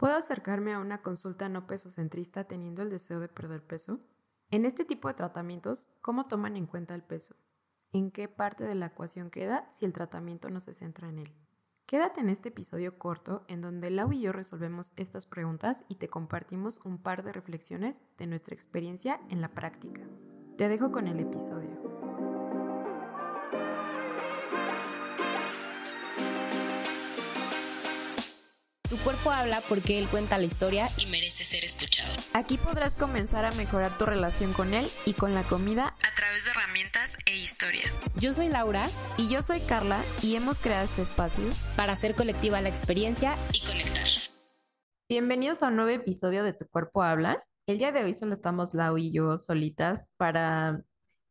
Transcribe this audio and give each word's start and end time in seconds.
¿Puedo 0.00 0.14
acercarme 0.14 0.72
a 0.72 0.78
una 0.78 1.02
consulta 1.02 1.50
no 1.50 1.66
pesocentrista 1.66 2.44
teniendo 2.44 2.80
el 2.80 2.88
deseo 2.88 3.20
de 3.20 3.28
perder 3.28 3.62
peso? 3.62 4.00
En 4.50 4.64
este 4.64 4.86
tipo 4.86 5.08
de 5.08 5.14
tratamientos, 5.14 5.90
¿cómo 6.00 6.26
toman 6.26 6.56
en 6.56 6.64
cuenta 6.64 6.94
el 6.94 7.02
peso? 7.02 7.36
¿En 7.92 8.10
qué 8.10 8.26
parte 8.26 8.64
de 8.64 8.74
la 8.74 8.86
ecuación 8.86 9.28
queda 9.28 9.68
si 9.70 9.84
el 9.84 9.92
tratamiento 9.92 10.48
no 10.48 10.58
se 10.58 10.72
centra 10.72 11.10
en 11.10 11.18
él? 11.18 11.34
Quédate 11.84 12.20
en 12.20 12.30
este 12.30 12.48
episodio 12.48 12.98
corto 12.98 13.44
en 13.46 13.60
donde 13.60 13.90
Lau 13.90 14.10
y 14.10 14.22
yo 14.22 14.32
resolvemos 14.32 14.94
estas 14.96 15.26
preguntas 15.26 15.84
y 15.86 15.96
te 15.96 16.08
compartimos 16.08 16.80
un 16.82 16.96
par 16.96 17.22
de 17.22 17.34
reflexiones 17.34 18.00
de 18.16 18.26
nuestra 18.26 18.54
experiencia 18.54 19.20
en 19.28 19.42
la 19.42 19.50
práctica. 19.50 20.00
Te 20.56 20.70
dejo 20.70 20.92
con 20.92 21.08
el 21.08 21.20
episodio. 21.20 21.89
Tu 28.90 28.98
cuerpo 28.98 29.30
habla 29.30 29.62
porque 29.68 30.00
él 30.00 30.08
cuenta 30.08 30.36
la 30.36 30.42
historia 30.42 30.88
y 30.98 31.06
merece 31.06 31.44
ser 31.44 31.64
escuchado. 31.64 32.12
Aquí 32.34 32.58
podrás 32.58 32.96
comenzar 32.96 33.44
a 33.44 33.52
mejorar 33.52 33.96
tu 33.96 34.04
relación 34.04 34.52
con 34.52 34.74
él 34.74 34.84
y 35.06 35.12
con 35.12 35.32
la 35.32 35.44
comida 35.44 35.94
a 36.02 36.14
través 36.16 36.44
de 36.44 36.50
herramientas 36.50 37.16
e 37.24 37.36
historias. 37.36 37.96
Yo 38.16 38.32
soy 38.32 38.48
Laura 38.48 38.82
y 39.16 39.28
yo 39.28 39.42
soy 39.42 39.60
Carla 39.60 40.02
y 40.24 40.34
hemos 40.34 40.58
creado 40.58 40.86
este 40.86 41.02
espacio 41.02 41.44
para 41.76 41.92
hacer 41.92 42.16
colectiva 42.16 42.60
la 42.60 42.68
experiencia 42.68 43.36
y 43.52 43.64
conectar. 43.64 44.08
Bienvenidos 45.08 45.62
a 45.62 45.68
un 45.68 45.76
nuevo 45.76 45.92
episodio 45.92 46.42
de 46.42 46.52
Tu 46.52 46.66
cuerpo 46.66 47.04
habla. 47.04 47.44
El 47.68 47.78
día 47.78 47.92
de 47.92 48.02
hoy 48.02 48.12
solo 48.12 48.32
estamos 48.32 48.74
Lau 48.74 48.98
y 48.98 49.12
yo 49.12 49.38
solitas 49.38 50.10
para 50.16 50.82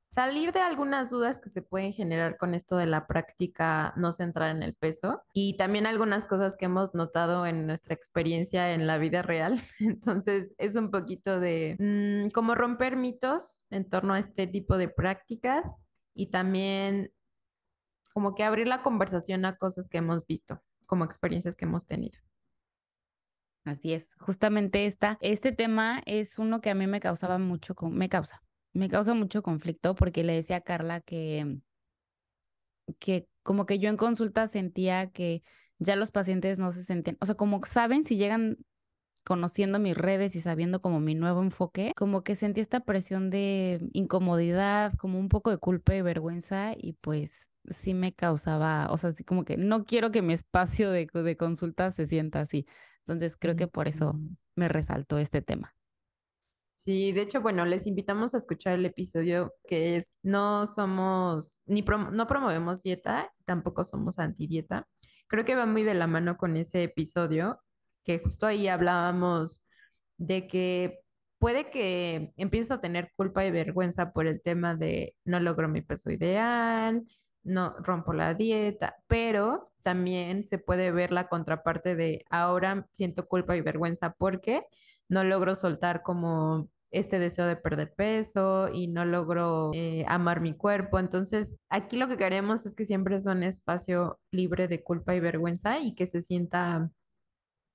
salir 0.10 0.52
de 0.52 0.60
algunas 0.60 1.12
dudas 1.12 1.40
que 1.40 1.50
se 1.50 1.62
pueden 1.62 1.94
generar 1.94 2.38
con 2.38 2.56
esto 2.56 2.78
de 2.78 2.88
la 2.88 3.06
práctica 3.06 3.94
no 3.96 4.12
centrada 4.12 4.52
en 4.52 4.64
el 4.64 4.74
peso 4.74 5.22
y 5.34 5.56
también 5.56 5.86
algunas 5.86 6.26
cosas 6.26 6.58
que 6.58 6.66
hemos 6.66 6.96
notado 6.96 7.46
en 7.46 7.68
nuestra 7.68 7.94
experiencia 7.94 8.74
en 8.74 8.88
la 8.88 8.98
vida 8.98 9.22
real. 9.22 9.62
Entonces 9.80 10.52
es 10.58 10.76
un 10.76 10.90
poquito 10.90 11.40
de 11.40 11.76
mm, 11.80 12.32
como 12.34 12.56
romper 12.56 12.98
mitos 12.98 13.64
en 13.70 13.88
torno 13.88 14.16
a 14.16 14.20
este 14.20 14.48
tipo 14.48 14.78
de 14.78 14.90
prácticas 14.90 15.86
y 16.16 16.32
también 16.32 17.14
como 18.12 18.34
que 18.34 18.44
abrir 18.44 18.68
la 18.68 18.82
conversación 18.82 19.46
a 19.46 19.58
cosas 19.58 19.88
que 19.88 20.00
hemos 20.00 20.26
visto, 20.26 20.64
como 20.88 21.06
experiencias 21.06 21.56
que 21.56 21.66
hemos 21.66 21.86
tenido. 21.86 22.18
Así 23.64 23.94
es, 23.94 24.16
justamente 24.16 24.88
esta, 24.88 25.20
este 25.22 25.52
tema 25.52 26.02
es 26.08 26.40
uno 26.40 26.62
que 26.62 26.72
a 26.72 26.76
mí 26.76 26.88
me 26.88 27.00
causaba 27.00 27.38
mucho, 27.38 27.76
me 27.92 28.10
causa 28.10 28.42
me 28.74 28.90
causa 28.90 29.14
mucho 29.14 29.44
conflicto 29.44 29.96
porque 29.96 30.24
le 30.24 30.34
decía 30.36 30.58
a 30.58 30.62
Carla 30.62 31.02
que, 31.02 31.60
que 33.00 33.28
como 33.44 33.66
que 33.66 33.80
yo 33.80 33.90
en 33.90 33.98
consulta 33.98 34.48
sentía 34.48 35.12
que 35.12 35.44
ya 35.78 35.96
los 35.96 36.12
pacientes 36.12 36.60
no 36.60 36.72
se 36.72 36.84
sentían, 36.84 37.18
o 37.22 37.26
sea, 37.26 37.36
como 37.36 37.62
saben, 37.66 38.06
si 38.06 38.18
llegan 38.18 38.58
conociendo 39.26 39.80
mis 39.80 39.98
redes 39.98 40.36
y 40.36 40.42
sabiendo 40.42 40.82
como 40.82 41.00
mi 41.00 41.16
nuevo 41.16 41.42
enfoque, 41.44 41.94
como 41.98 42.24
que 42.24 42.36
sentí 42.36 42.62
esta 42.62 42.82
presión 42.82 43.30
de 43.30 43.82
incomodidad, 43.94 44.94
como 44.98 45.20
un 45.20 45.30
poco 45.30 45.52
de 45.52 45.58
culpa 45.58 45.96
y 45.96 46.02
vergüenza 46.02 46.74
y 46.78 46.94
pues 46.94 47.50
sí 47.72 47.94
me 47.94 48.14
causaba, 48.14 48.88
o 48.92 48.98
sea, 48.98 49.12
así 49.12 49.24
como 49.24 49.46
que 49.46 49.58
no 49.58 49.86
quiero 49.86 50.12
que 50.12 50.22
mi 50.24 50.34
espacio 50.34 50.92
de, 50.92 51.08
de 51.14 51.38
consulta 51.38 51.92
se 51.92 52.08
sienta 52.08 52.42
así. 52.42 52.68
Entonces 53.02 53.38
creo 53.38 53.56
que 53.56 53.68
por 53.68 53.88
eso 53.88 54.20
me 54.56 54.70
resaltó 54.70 55.18
este 55.20 55.42
tema. 55.42 55.76
Sí, 56.90 57.12
de 57.12 57.22
hecho, 57.22 57.42
bueno, 57.42 57.66
les 57.66 57.86
invitamos 57.86 58.34
a 58.34 58.38
escuchar 58.38 58.74
el 58.74 58.84
episodio 58.84 59.54
que 59.68 59.98
es 59.98 60.16
No 60.24 60.66
somos, 60.66 61.62
ni 61.68 61.84
no 61.84 62.26
promovemos 62.26 62.82
dieta, 62.82 63.32
tampoco 63.46 63.84
somos 63.84 64.18
antidieta. 64.18 64.88
Creo 65.28 65.46
que 65.46 65.54
va 65.54 65.68
muy 65.68 65.84
de 65.84 65.94
la 65.94 66.08
mano 66.08 66.36
con 66.36 66.58
ese 66.58 66.82
episodio, 66.82 67.62
que 68.04 68.18
justo 68.18 68.48
ahí 68.48 68.68
hablábamos 68.68 69.62
de 70.18 70.48
que 70.48 71.02
puede 71.38 71.70
que 71.70 72.34
empieces 72.38 72.72
a 72.72 72.82
tener 72.82 73.12
culpa 73.16 73.46
y 73.46 73.52
vergüenza 73.52 74.12
por 74.12 74.26
el 74.26 74.42
tema 74.42 74.76
de 74.76 75.16
no 75.26 75.40
logro 75.40 75.70
mi 75.70 75.82
peso 75.84 76.10
ideal, 76.10 77.06
no 77.44 77.76
rompo 77.82 78.14
la 78.14 78.34
dieta, 78.34 78.96
pero 79.06 79.72
también 79.84 80.44
se 80.44 80.58
puede 80.58 80.92
ver 80.92 81.12
la 81.12 81.30
contraparte 81.30 81.96
de 81.96 82.26
ahora 82.32 82.88
siento 82.94 83.28
culpa 83.28 83.56
y 83.56 83.62
vergüenza 83.62 84.14
porque 84.18 84.66
no 85.08 85.24
logro 85.24 85.54
soltar 85.54 86.02
como 86.02 86.70
este 86.92 87.20
deseo 87.20 87.46
de 87.46 87.56
perder 87.56 87.94
peso 87.94 88.70
y 88.74 88.88
no 88.88 89.06
logro 89.06 89.72
eh, 89.74 90.06
amar 90.08 90.42
mi 90.42 90.54
cuerpo. 90.54 91.00
Entonces, 91.00 91.56
aquí 91.70 91.98
lo 91.98 92.08
que 92.08 92.18
queremos 92.18 92.66
es 92.66 92.76
que 92.76 92.86
siempre 92.86 93.16
es 93.16 93.26
un 93.26 93.44
espacio 93.44 94.20
libre 94.32 94.68
de 94.68 94.84
culpa 94.84 95.16
y 95.16 95.20
vergüenza 95.20 95.80
y 95.80 95.94
que 95.96 96.08
se 96.08 96.22
sienta 96.22 96.92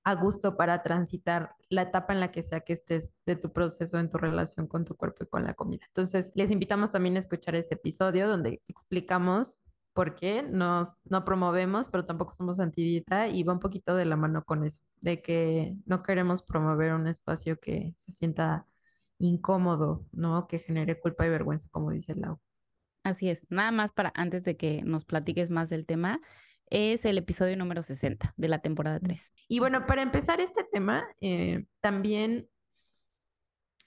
a 0.04 0.14
gusto 0.16 0.56
para 0.56 0.82
transitar 0.82 1.56
la 1.70 1.82
etapa 1.82 2.12
en 2.12 2.20
la 2.20 2.30
que 2.30 2.42
sea 2.42 2.60
que 2.60 2.74
estés 2.74 3.14
de 3.24 3.36
tu 3.36 3.52
proceso 3.52 3.98
en 3.98 4.10
tu 4.10 4.18
relación 4.18 4.66
con 4.66 4.84
tu 4.84 4.96
cuerpo 4.96 5.24
y 5.24 5.26
con 5.28 5.44
la 5.44 5.54
comida. 5.54 5.84
Entonces, 5.86 6.30
les 6.34 6.50
invitamos 6.50 6.90
también 6.90 7.16
a 7.16 7.20
escuchar 7.20 7.54
ese 7.54 7.74
episodio 7.74 8.28
donde 8.28 8.62
explicamos 8.68 9.60
por 9.94 10.14
qué 10.16 10.42
nos, 10.42 10.96
no 11.04 11.24
promovemos, 11.24 11.88
pero 11.88 12.04
tampoco 12.04 12.32
somos 12.32 12.60
antidieta 12.60 13.28
y 13.28 13.44
va 13.44 13.54
un 13.54 13.60
poquito 13.60 13.94
de 13.96 14.04
la 14.04 14.16
mano 14.16 14.44
con 14.44 14.64
eso, 14.64 14.80
de 15.00 15.22
que 15.22 15.76
no 15.86 16.02
queremos 16.02 16.42
promover 16.42 16.92
un 16.94 17.06
espacio 17.06 17.58
que 17.58 17.94
se 17.96 18.12
sienta 18.12 18.66
incómodo, 19.24 20.04
¿no? 20.12 20.46
Que 20.46 20.58
genere 20.58 21.00
culpa 21.00 21.26
y 21.26 21.30
vergüenza, 21.30 21.68
como 21.70 21.90
dice 21.90 22.14
Lau. 22.14 22.38
Así 23.02 23.28
es. 23.28 23.46
Nada 23.50 23.70
más 23.70 23.92
para 23.92 24.12
antes 24.14 24.44
de 24.44 24.56
que 24.56 24.82
nos 24.82 25.04
platiques 25.04 25.50
más 25.50 25.68
del 25.68 25.86
tema, 25.86 26.20
es 26.70 27.04
el 27.04 27.18
episodio 27.18 27.56
número 27.56 27.82
60 27.82 28.34
de 28.36 28.48
la 28.48 28.60
temporada 28.60 28.98
3. 29.00 29.34
Y 29.48 29.58
bueno, 29.58 29.86
para 29.86 30.02
empezar 30.02 30.40
este 30.40 30.64
tema, 30.64 31.04
eh, 31.20 31.66
también 31.80 32.48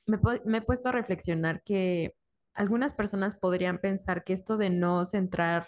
me, 0.05 0.19
me 0.45 0.59
he 0.59 0.61
puesto 0.61 0.89
a 0.89 0.91
reflexionar 0.91 1.63
que 1.63 2.15
algunas 2.53 2.93
personas 2.93 3.35
podrían 3.35 3.79
pensar 3.79 4.23
que 4.23 4.33
esto 4.33 4.57
de 4.57 4.69
no 4.69 5.05
centrar 5.05 5.67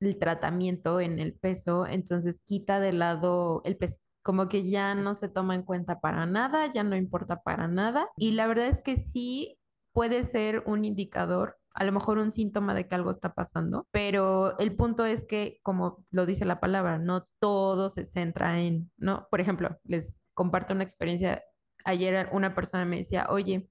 el 0.00 0.18
tratamiento 0.18 1.00
en 1.00 1.18
el 1.18 1.34
peso, 1.34 1.86
entonces 1.86 2.40
quita 2.40 2.80
de 2.80 2.92
lado 2.92 3.60
el 3.64 3.76
peso, 3.76 4.00
como 4.22 4.48
que 4.48 4.68
ya 4.68 4.94
no 4.94 5.14
se 5.14 5.28
toma 5.28 5.54
en 5.54 5.62
cuenta 5.62 6.00
para 6.00 6.26
nada, 6.26 6.70
ya 6.72 6.84
no 6.84 6.96
importa 6.96 7.42
para 7.42 7.68
nada. 7.68 8.08
Y 8.16 8.32
la 8.32 8.46
verdad 8.46 8.66
es 8.66 8.82
que 8.82 8.96
sí 8.96 9.58
puede 9.92 10.24
ser 10.24 10.62
un 10.66 10.84
indicador 10.84 11.60
a 11.74 11.84
lo 11.84 11.92
mejor 11.92 12.18
un 12.18 12.32
síntoma 12.32 12.74
de 12.74 12.86
que 12.86 12.94
algo 12.94 13.10
está 13.10 13.34
pasando, 13.34 13.86
pero 13.90 14.58
el 14.58 14.74
punto 14.74 15.04
es 15.04 15.24
que, 15.24 15.60
como 15.62 16.04
lo 16.10 16.26
dice 16.26 16.44
la 16.44 16.60
palabra, 16.60 16.98
no 16.98 17.22
todo 17.38 17.90
se 17.90 18.04
centra 18.04 18.60
en, 18.60 18.90
¿no? 18.96 19.28
Por 19.30 19.40
ejemplo, 19.40 19.78
les 19.84 20.20
comparto 20.34 20.74
una 20.74 20.84
experiencia. 20.84 21.42
Ayer 21.84 22.28
una 22.32 22.54
persona 22.54 22.84
me 22.84 22.98
decía, 22.98 23.26
oye, 23.30 23.70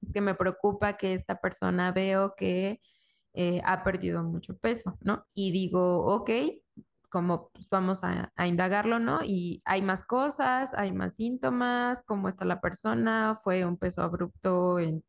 es 0.00 0.12
que 0.12 0.20
me 0.20 0.34
preocupa 0.34 0.96
que 0.96 1.14
esta 1.14 1.40
persona 1.40 1.92
veo 1.92 2.34
que 2.36 2.80
eh, 3.34 3.60
ha 3.64 3.82
perdido 3.84 4.22
mucho 4.22 4.56
peso, 4.58 4.96
¿no? 5.00 5.26
Y 5.34 5.52
digo, 5.52 6.06
ok, 6.06 6.30
como 7.08 7.50
pues, 7.50 7.68
vamos 7.70 8.00
a, 8.02 8.32
indagarlo, 8.46 8.98
¿no? 8.98 9.20
Y 9.24 9.60
hay 9.64 9.82
más 9.82 10.04
cosas, 10.04 10.74
hay 10.74 10.92
más 10.92 11.16
síntomas, 11.16 12.02
cómo 12.04 12.28
está 12.28 12.44
la 12.44 12.60
persona, 12.60 13.38
fue 13.42 13.64
un 13.64 13.76
peso 13.76 14.02
abrupto 14.02 14.78
en, 14.78 15.04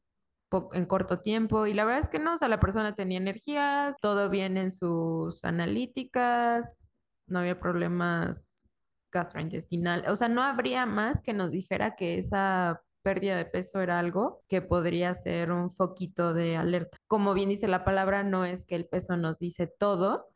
en 0.74 0.86
corto 0.86 1.20
tiempo 1.20 1.68
y 1.68 1.74
la 1.74 1.86
verdad 1.86 2.02
es 2.02 2.10
que 2.10 2.20
no, 2.20 2.36
o 2.36 2.38
sea, 2.38 2.48
la 2.48 2.60
persona 2.60 2.96
tenía 2.96 3.18
energía, 3.18 3.96
todo 4.02 4.30
bien 4.30 4.58
en 4.58 4.72
sus 4.72 5.44
analíticas, 5.44 6.92
no 7.28 7.40
había 7.40 7.60
problemas 7.60 8.66
gastrointestinales, 9.12 10.10
o 10.10 10.16
sea, 10.16 10.30
no 10.30 10.44
habría 10.44 10.86
más 10.86 11.22
que 11.22 11.34
nos 11.34 11.52
dijera 11.52 11.96
que 11.96 12.20
esa 12.20 12.82
pérdida 13.08 13.38
de 13.38 13.46
peso 13.46 13.80
era 13.82 14.00
algo 14.00 14.44
que 14.50 14.62
podría 14.62 15.14
ser 15.14 15.52
un 15.52 15.70
foquito 15.70 16.34
de 16.34 16.58
alerta. 16.58 16.98
Como 17.08 17.34
bien 17.34 17.48
dice 17.48 17.70
la 17.70 17.86
palabra, 17.86 18.24
no 18.24 18.44
es 18.44 18.66
que 18.66 18.76
el 18.76 18.86
peso 18.86 19.16
nos 19.16 19.40
dice 19.40 19.68
todo, 19.68 20.28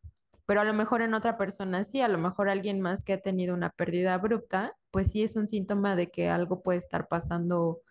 pero 0.46 0.62
a 0.62 0.64
lo 0.64 0.74
mejor 0.74 1.02
en 1.02 1.14
otra 1.14 1.38
persona 1.38 1.84
sí, 1.84 2.02
a 2.02 2.08
lo 2.08 2.18
mejor 2.18 2.50
alguien 2.50 2.82
más 2.82 3.04
que 3.04 3.14
ha 3.14 3.22
tenido 3.22 3.54
una 3.54 3.70
pérdida 3.70 4.14
abrupta, 4.14 4.76
pues 4.92 5.12
sí 5.12 5.24
es 5.24 5.36
un 5.36 5.48
síntoma 5.48 5.96
de 5.96 6.10
que 6.10 6.30
algo 6.30 6.62
puede 6.62 6.80
estar 6.80 7.08
pasando, 7.08 7.82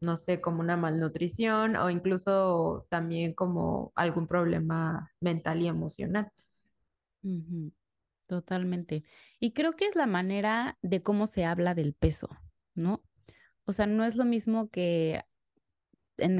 no 0.00 0.16
sé, 0.16 0.40
como 0.40 0.60
una 0.60 0.76
malnutrición 0.76 1.76
o 1.76 1.90
incluso 1.90 2.86
también 2.88 3.34
como 3.34 3.92
algún 3.94 4.26
problema 4.26 5.10
mental 5.20 5.62
y 5.62 5.68
emocional. 5.68 6.30
Totalmente. 8.26 9.04
Y 9.40 9.52
creo 9.52 9.72
que 9.72 9.86
es 9.86 9.96
la 9.96 10.06
manera 10.06 10.78
de 10.82 11.02
cómo 11.02 11.26
se 11.26 11.44
habla 11.44 11.74
del 11.74 11.94
peso, 11.94 12.28
¿no? 12.74 13.02
O 13.64 13.72
sea, 13.72 13.86
no 13.86 14.04
es 14.04 14.16
lo 14.16 14.24
mismo 14.24 14.68
que 14.70 15.24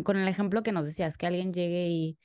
con 0.05 0.17
el 0.17 0.29
ejemplo 0.29 0.63
que 0.63 0.73
nos 0.73 0.87
decías, 0.87 1.17
que 1.17 1.27
alguien 1.27 1.53
llegue 1.53 1.89
y 1.89 2.19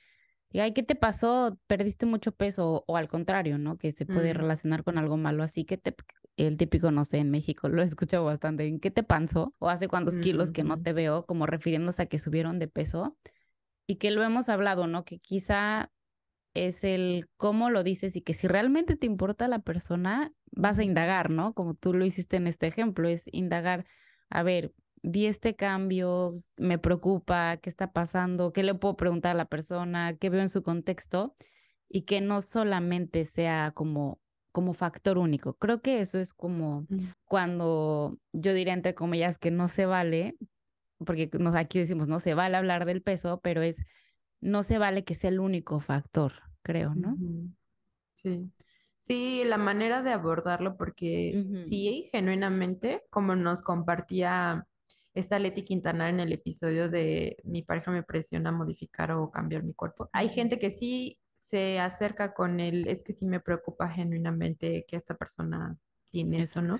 y, 0.54 0.60
ay, 0.60 0.72
¿qué 0.72 0.84
te 0.84 0.94
pasó? 0.94 1.58
¿Perdiste 1.66 2.06
mucho 2.06 2.30
peso? 2.30 2.84
O, 2.86 2.96
al 2.96 3.08
contrario, 3.08 3.58
¿no? 3.58 3.76
Que 3.76 3.90
se 3.90 4.06
puede 4.06 4.32
relacionar 4.32 4.84
con 4.84 4.98
algo 4.98 5.16
malo. 5.16 5.42
Así 5.42 5.64
que 5.64 5.78
te, 5.78 5.96
el 6.36 6.56
típico, 6.56 6.92
no 6.92 7.04
sé, 7.04 7.18
en 7.18 7.32
México 7.32 7.68
lo 7.68 7.82
he 7.82 7.84
escuchado 7.84 8.24
bastante. 8.24 8.64
¿En 8.68 8.78
qué 8.78 8.92
te 8.92 9.02
pasó? 9.02 9.52
O 9.58 9.68
hace 9.68 9.88
cuántos 9.88 10.16
kilos 10.16 10.52
que 10.52 10.62
no 10.62 10.80
te 10.80 10.92
veo, 10.92 11.26
como 11.26 11.46
refiriéndose 11.46 12.02
a 12.02 12.06
que 12.06 12.20
subieron 12.20 12.60
de 12.60 12.68
peso. 12.68 13.18
Y 13.88 13.96
que 13.96 14.12
lo 14.12 14.22
hemos 14.22 14.48
hablado, 14.48 14.86
¿no? 14.86 15.04
Que 15.04 15.18
quizá 15.18 15.90
es 16.54 16.84
el 16.84 17.28
cómo 17.36 17.68
lo 17.68 17.82
dices 17.82 18.14
y 18.14 18.22
que 18.22 18.32
si 18.32 18.46
realmente 18.46 18.94
te 18.94 19.06
importa 19.06 19.48
la 19.48 19.58
persona, 19.58 20.32
vas 20.52 20.78
a 20.78 20.84
indagar, 20.84 21.30
¿no? 21.30 21.52
Como 21.52 21.74
tú 21.74 21.94
lo 21.94 22.04
hiciste 22.04 22.36
en 22.36 22.46
este 22.46 22.68
ejemplo, 22.68 23.08
es 23.08 23.24
indagar, 23.32 23.86
a 24.30 24.44
ver, 24.44 24.72
vi 25.04 25.26
este 25.26 25.54
cambio, 25.54 26.40
me 26.56 26.78
preocupa, 26.78 27.58
qué 27.58 27.68
está 27.68 27.92
pasando, 27.92 28.52
qué 28.52 28.62
le 28.62 28.74
puedo 28.74 28.96
preguntar 28.96 29.32
a 29.32 29.38
la 29.38 29.44
persona, 29.44 30.16
qué 30.16 30.30
veo 30.30 30.40
en 30.40 30.48
su 30.48 30.62
contexto 30.62 31.36
y 31.88 32.02
que 32.02 32.22
no 32.22 32.40
solamente 32.40 33.24
sea 33.26 33.72
como 33.72 34.18
como 34.50 34.72
factor 34.72 35.18
único. 35.18 35.54
Creo 35.54 35.82
que 35.82 35.98
eso 35.98 36.16
es 36.16 36.32
como 36.32 36.86
cuando 37.24 38.18
yo 38.32 38.54
diría 38.54 38.72
entre 38.72 38.94
comillas 38.94 39.36
que 39.36 39.50
no 39.50 39.68
se 39.68 39.84
vale, 39.84 40.36
porque 40.98 41.28
nos, 41.40 41.56
aquí 41.56 41.80
decimos 41.80 42.06
no 42.06 42.20
se 42.20 42.34
vale 42.34 42.56
hablar 42.56 42.84
del 42.84 43.02
peso, 43.02 43.40
pero 43.42 43.62
es 43.62 43.78
no 44.40 44.62
se 44.62 44.78
vale 44.78 45.02
que 45.02 45.16
sea 45.16 45.30
el 45.30 45.40
único 45.40 45.80
factor, 45.80 46.34
creo, 46.62 46.94
¿no? 46.94 47.16
Sí. 48.14 48.52
Sí, 48.96 49.42
la 49.44 49.58
manera 49.58 50.02
de 50.02 50.12
abordarlo, 50.12 50.76
porque 50.76 51.44
sí, 51.50 52.08
genuinamente, 52.12 53.02
como 53.10 53.34
nos 53.34 53.60
compartía 53.60 54.66
esta 55.14 55.38
Leti 55.38 55.62
Quintana 55.62 56.08
en 56.08 56.20
el 56.20 56.32
episodio 56.32 56.88
de 56.90 57.36
mi 57.44 57.62
pareja 57.62 57.90
me 57.90 58.02
presiona 58.02 58.50
a 58.50 58.52
modificar 58.52 59.12
o 59.12 59.30
cambiar 59.30 59.62
mi 59.62 59.72
cuerpo. 59.72 60.10
Hay 60.12 60.28
gente 60.28 60.58
que 60.58 60.70
sí 60.70 61.18
se 61.36 61.78
acerca 61.78 62.34
con 62.34 62.60
él, 62.60 62.86
es 62.88 63.02
que 63.02 63.12
sí 63.12 63.24
me 63.24 63.40
preocupa 63.40 63.88
genuinamente 63.88 64.84
que 64.88 64.96
esta 64.96 65.14
persona 65.14 65.76
tiene 66.10 66.40
eso, 66.40 66.62
¿no? 66.62 66.78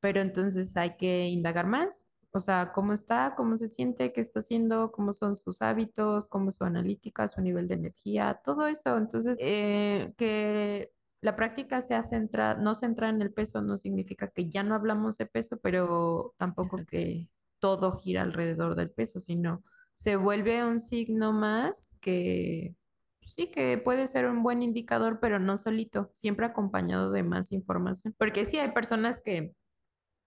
Pero 0.00 0.20
entonces 0.20 0.76
hay 0.76 0.96
que 0.96 1.28
indagar 1.28 1.66
más, 1.66 2.04
o 2.32 2.40
sea, 2.40 2.72
cómo 2.72 2.92
está, 2.92 3.34
cómo 3.36 3.56
se 3.56 3.68
siente, 3.68 4.12
qué 4.12 4.20
está 4.20 4.40
haciendo, 4.40 4.92
cómo 4.92 5.12
son 5.12 5.34
sus 5.36 5.62
hábitos, 5.62 6.28
cómo 6.28 6.48
es 6.48 6.56
su 6.56 6.64
analítica, 6.64 7.28
su 7.28 7.40
nivel 7.40 7.66
de 7.68 7.74
energía, 7.74 8.40
todo 8.42 8.66
eso. 8.66 8.96
Entonces, 8.96 9.36
eh, 9.40 10.12
que 10.16 10.92
la 11.20 11.36
práctica 11.36 11.82
sea 11.82 12.02
centrada, 12.02 12.54
no 12.54 12.74
centrada 12.74 13.12
en 13.12 13.22
el 13.22 13.32
peso 13.32 13.60
no 13.62 13.76
significa 13.76 14.28
que 14.28 14.48
ya 14.48 14.62
no 14.62 14.74
hablamos 14.74 15.18
de 15.18 15.26
peso, 15.26 15.58
pero 15.58 16.34
tampoco 16.38 16.78
que 16.86 17.28
todo 17.60 17.92
gira 17.92 18.22
alrededor 18.22 18.74
del 18.74 18.90
peso, 18.90 19.20
sino 19.20 19.62
se 19.94 20.16
vuelve 20.16 20.64
un 20.64 20.80
signo 20.80 21.32
más 21.32 21.94
que 22.00 22.74
sí 23.20 23.48
que 23.48 23.78
puede 23.78 24.06
ser 24.06 24.26
un 24.26 24.42
buen 24.42 24.62
indicador, 24.62 25.18
pero 25.20 25.38
no 25.38 25.56
solito, 25.56 26.10
siempre 26.14 26.46
acompañado 26.46 27.10
de 27.10 27.22
más 27.22 27.52
información. 27.52 28.14
Porque 28.18 28.44
sí 28.44 28.58
hay 28.58 28.72
personas 28.72 29.20
que 29.20 29.54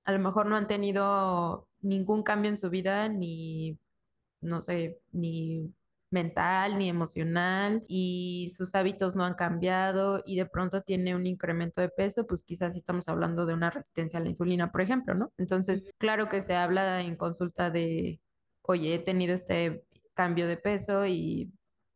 a 0.05 0.11
lo 0.13 0.19
mejor 0.19 0.45
no 0.45 0.55
han 0.55 0.67
tenido 0.67 1.67
ningún 1.81 2.23
cambio 2.23 2.49
en 2.49 2.57
su 2.57 2.69
vida, 2.69 3.09
ni, 3.09 3.77
no 4.41 4.61
sé, 4.61 4.99
ni 5.11 5.73
mental 6.13 6.77
ni 6.77 6.89
emocional 6.89 7.83
y 7.87 8.51
sus 8.55 8.75
hábitos 8.75 9.15
no 9.15 9.25
han 9.25 9.33
cambiado 9.33 10.21
y 10.25 10.37
de 10.37 10.45
pronto 10.45 10.81
tiene 10.81 11.15
un 11.15 11.27
incremento 11.27 11.81
de 11.81 11.89
peso, 11.89 12.25
pues 12.27 12.43
quizás 12.43 12.75
estamos 12.75 13.07
hablando 13.07 13.45
de 13.45 13.53
una 13.53 13.69
resistencia 13.71 14.19
a 14.19 14.23
la 14.23 14.29
insulina, 14.29 14.71
por 14.71 14.81
ejemplo, 14.81 15.15
¿no? 15.15 15.33
Entonces, 15.37 15.85
claro 15.97 16.29
que 16.29 16.41
se 16.41 16.55
habla 16.55 17.01
en 17.01 17.17
consulta 17.17 17.69
de, 17.71 18.21
oye, 18.61 18.95
he 18.95 18.99
tenido 18.99 19.33
este 19.33 19.85
cambio 20.13 20.47
de 20.47 20.57
peso 20.57 21.05
y 21.05 21.51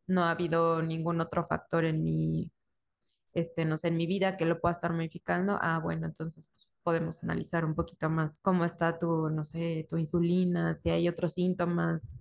no 0.07 0.23
ha 0.23 0.31
habido 0.31 0.81
ningún 0.81 1.21
otro 1.21 1.45
factor 1.45 1.85
en 1.85 2.03
mi, 2.03 2.51
este, 3.33 3.65
no 3.65 3.77
sé, 3.77 3.89
en 3.89 3.97
mi 3.97 4.07
vida 4.07 4.37
que 4.37 4.45
lo 4.45 4.59
pueda 4.59 4.73
estar 4.73 4.93
modificando, 4.93 5.57
ah, 5.61 5.79
bueno, 5.79 6.07
entonces 6.07 6.47
pues, 6.53 6.69
podemos 6.83 7.19
analizar 7.23 7.65
un 7.65 7.75
poquito 7.75 8.09
más 8.09 8.41
cómo 8.41 8.65
está 8.65 8.97
tu, 8.97 9.29
no 9.29 9.43
sé, 9.43 9.85
tu 9.89 9.97
insulina, 9.97 10.73
si 10.73 10.89
hay 10.89 11.07
otros 11.07 11.33
síntomas 11.33 12.19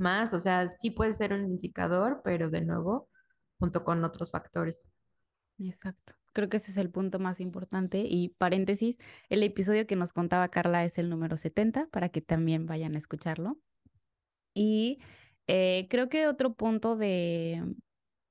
más, 0.00 0.32
o 0.32 0.40
sea, 0.40 0.68
sí 0.68 0.90
puede 0.90 1.12
ser 1.12 1.32
un 1.32 1.44
indicador, 1.44 2.20
pero 2.24 2.50
de 2.50 2.62
nuevo, 2.62 3.08
junto 3.58 3.84
con 3.84 4.02
otros 4.04 4.30
factores. 4.30 4.88
Exacto. 5.58 6.14
Creo 6.32 6.48
que 6.48 6.58
ese 6.58 6.70
es 6.70 6.76
el 6.76 6.90
punto 6.90 7.18
más 7.18 7.40
importante. 7.40 8.04
Y 8.06 8.30
paréntesis, 8.38 8.98
el 9.28 9.42
episodio 9.42 9.86
que 9.86 9.96
nos 9.96 10.12
contaba 10.12 10.48
Carla 10.48 10.84
es 10.84 10.98
el 10.98 11.10
número 11.10 11.36
70 11.36 11.86
para 11.88 12.08
que 12.08 12.20
también 12.20 12.66
vayan 12.66 12.94
a 12.94 12.98
escucharlo. 12.98 13.58
Y 14.54 15.00
eh, 15.46 15.86
creo 15.90 16.08
que 16.08 16.28
otro 16.28 16.54
punto 16.54 16.96
de, 16.96 17.62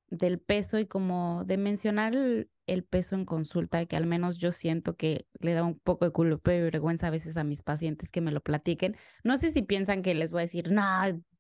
del 0.10 0.39
peso 0.39 0.80
y 0.80 0.86
como 0.86 1.44
de 1.45 1.57
mencionar 1.57 2.13
el, 2.16 2.83
peso 2.89 3.16
en 3.16 3.25
consulta, 3.25 3.86
que 3.86 3.95
al 3.95 4.06
menos 4.06 4.38
yo 4.38 4.51
siento 4.51 4.95
que 4.95 5.27
le 5.39 5.54
da 5.54 5.63
un 5.63 5.80
poco 5.80 6.06
de 6.06 6.12
culpa 6.12 6.54
y 6.54 6.62
vergüenza 6.62 7.07
a 7.07 7.12
veces 7.12 7.38
a 7.38 7.44
mis 7.44 7.63
pacientes 7.63 8.12
que 8.12 8.21
me 8.21 8.31
lo 8.31 8.42
platiquen. 8.42 8.95
No 9.24 9.38
sé 9.38 9.51
si 9.51 9.62
piensan 9.62 10.01
que 10.01 10.13
les 10.16 10.31
voy 10.31 10.42
a 10.42 10.45
decir, 10.45 10.71
no, 10.71 10.83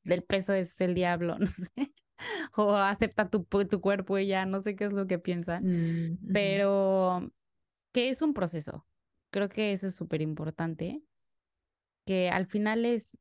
el 0.05 0.23
peso 0.23 0.53
es 0.53 0.79
el 0.81 0.93
diablo, 0.93 1.37
no 1.39 1.47
sé. 1.47 1.93
o 2.55 2.75
acepta 2.75 3.29
tu, 3.29 3.43
tu 3.43 3.81
cuerpo 3.81 4.17
y 4.17 4.27
ya, 4.27 4.45
no 4.45 4.61
sé 4.61 4.75
qué 4.75 4.85
es 4.85 4.93
lo 4.93 5.07
que 5.07 5.19
piensan. 5.19 5.63
Mm, 5.65 6.33
pero 6.33 7.31
que 7.91 8.09
es 8.09 8.21
un 8.21 8.33
proceso. 8.33 8.85
Creo 9.31 9.49
que 9.49 9.71
eso 9.71 9.87
es 9.87 9.95
súper 9.95 10.21
importante. 10.21 11.01
Que 12.05 12.29
al 12.29 12.47
final 12.47 12.85
es 12.85 13.17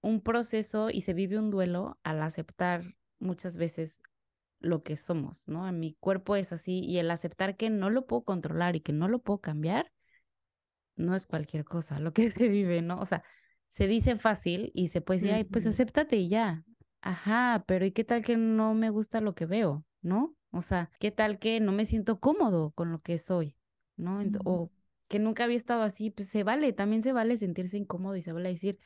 un 0.00 0.20
proceso 0.20 0.90
y 0.90 1.00
se 1.00 1.14
vive 1.14 1.38
un 1.38 1.50
duelo 1.50 1.98
al 2.02 2.22
aceptar 2.22 2.94
muchas 3.18 3.56
veces 3.56 4.00
lo 4.60 4.82
que 4.82 4.96
somos, 4.96 5.46
¿no? 5.46 5.70
Mi 5.72 5.94
cuerpo 5.94 6.36
es 6.36 6.52
así 6.52 6.80
y 6.80 6.98
el 6.98 7.10
aceptar 7.10 7.56
que 7.56 7.70
no 7.70 7.90
lo 7.90 8.06
puedo 8.06 8.22
controlar 8.22 8.76
y 8.76 8.80
que 8.80 8.92
no 8.92 9.08
lo 9.08 9.20
puedo 9.20 9.40
cambiar, 9.40 9.92
no 10.96 11.14
es 11.14 11.26
cualquier 11.26 11.64
cosa 11.64 12.00
lo 12.00 12.12
que 12.12 12.30
se 12.32 12.48
vive, 12.48 12.82
¿no? 12.82 12.98
O 13.00 13.06
sea, 13.06 13.22
se 13.68 13.86
dice 13.86 14.16
fácil 14.16 14.70
y 14.74 14.88
se 14.88 15.00
puede 15.00 15.20
decir, 15.20 15.34
ay, 15.34 15.44
pues 15.44 15.66
acéptate 15.66 16.16
y 16.16 16.28
ya. 16.28 16.64
Ajá, 17.00 17.64
pero 17.66 17.86
¿y 17.86 17.92
qué 17.92 18.04
tal 18.04 18.22
que 18.22 18.36
no 18.36 18.74
me 18.74 18.90
gusta 18.90 19.20
lo 19.20 19.34
que 19.34 19.46
veo, 19.46 19.84
¿no? 20.02 20.36
O 20.50 20.62
sea, 20.62 20.90
¿qué 20.98 21.10
tal 21.10 21.38
que 21.38 21.60
no 21.60 21.72
me 21.72 21.84
siento 21.84 22.20
cómodo 22.20 22.72
con 22.72 22.90
lo 22.90 23.00
que 23.00 23.18
soy, 23.18 23.54
¿no? 23.96 24.20
O 24.44 24.70
que 25.08 25.18
nunca 25.18 25.44
había 25.44 25.56
estado 25.56 25.82
así, 25.82 26.10
pues 26.10 26.28
se 26.28 26.42
vale, 26.44 26.72
también 26.72 27.02
se 27.02 27.12
vale 27.12 27.36
sentirse 27.36 27.76
incómodo 27.76 28.16
y 28.16 28.22
se 28.22 28.32
vale 28.32 28.50
decir, 28.50 28.78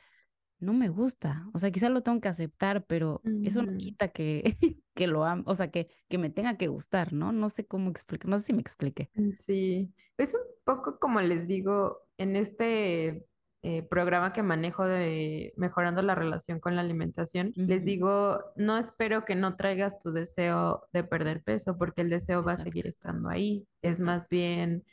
no 0.58 0.72
me 0.72 0.88
gusta. 0.88 1.48
O 1.52 1.58
sea, 1.58 1.70
quizás 1.70 1.90
lo 1.90 2.02
tengo 2.02 2.20
que 2.20 2.28
aceptar, 2.28 2.84
pero 2.86 3.20
eso 3.42 3.62
no 3.62 3.76
quita 3.76 4.08
que, 4.08 4.42
que 4.94 5.06
lo 5.06 5.24
amo, 5.24 5.42
o 5.46 5.56
sea, 5.56 5.70
que, 5.70 5.88
que 6.08 6.18
me 6.18 6.30
tenga 6.30 6.56
que 6.56 6.68
gustar, 6.68 7.12
¿no? 7.12 7.32
No 7.32 7.48
sé 7.48 7.66
cómo 7.66 7.90
explicar, 7.90 8.28
no 8.30 8.38
sé 8.38 8.44
si 8.44 8.52
me 8.52 8.60
expliqué. 8.60 9.10
Mm, 9.14 9.30
sí, 9.38 9.92
es 10.16 10.34
un 10.34 10.40
poco 10.64 10.98
como 10.98 11.20
les 11.20 11.48
digo, 11.48 11.98
en 12.16 12.36
este 12.36 13.26
eh, 13.64 13.84
programa 13.84 14.32
que 14.32 14.42
manejo 14.42 14.84
de 14.84 15.54
mejorando 15.56 16.02
la 16.02 16.16
relación 16.16 16.58
con 16.58 16.74
la 16.74 16.82
alimentación, 16.82 17.52
les 17.54 17.84
digo, 17.84 18.38
no 18.56 18.76
espero 18.76 19.24
que 19.24 19.36
no 19.36 19.54
traigas 19.56 20.00
tu 20.00 20.12
deseo 20.12 20.80
de 20.92 21.04
perder 21.04 21.42
peso, 21.44 21.78
porque 21.78 22.02
el 22.02 22.10
deseo 22.10 22.42
va 22.42 22.54
a 22.54 22.62
seguir 22.62 22.88
estando 22.88 23.28
ahí. 23.28 23.66
Es 23.80 24.00
más 24.00 24.28
bien, 24.28 24.84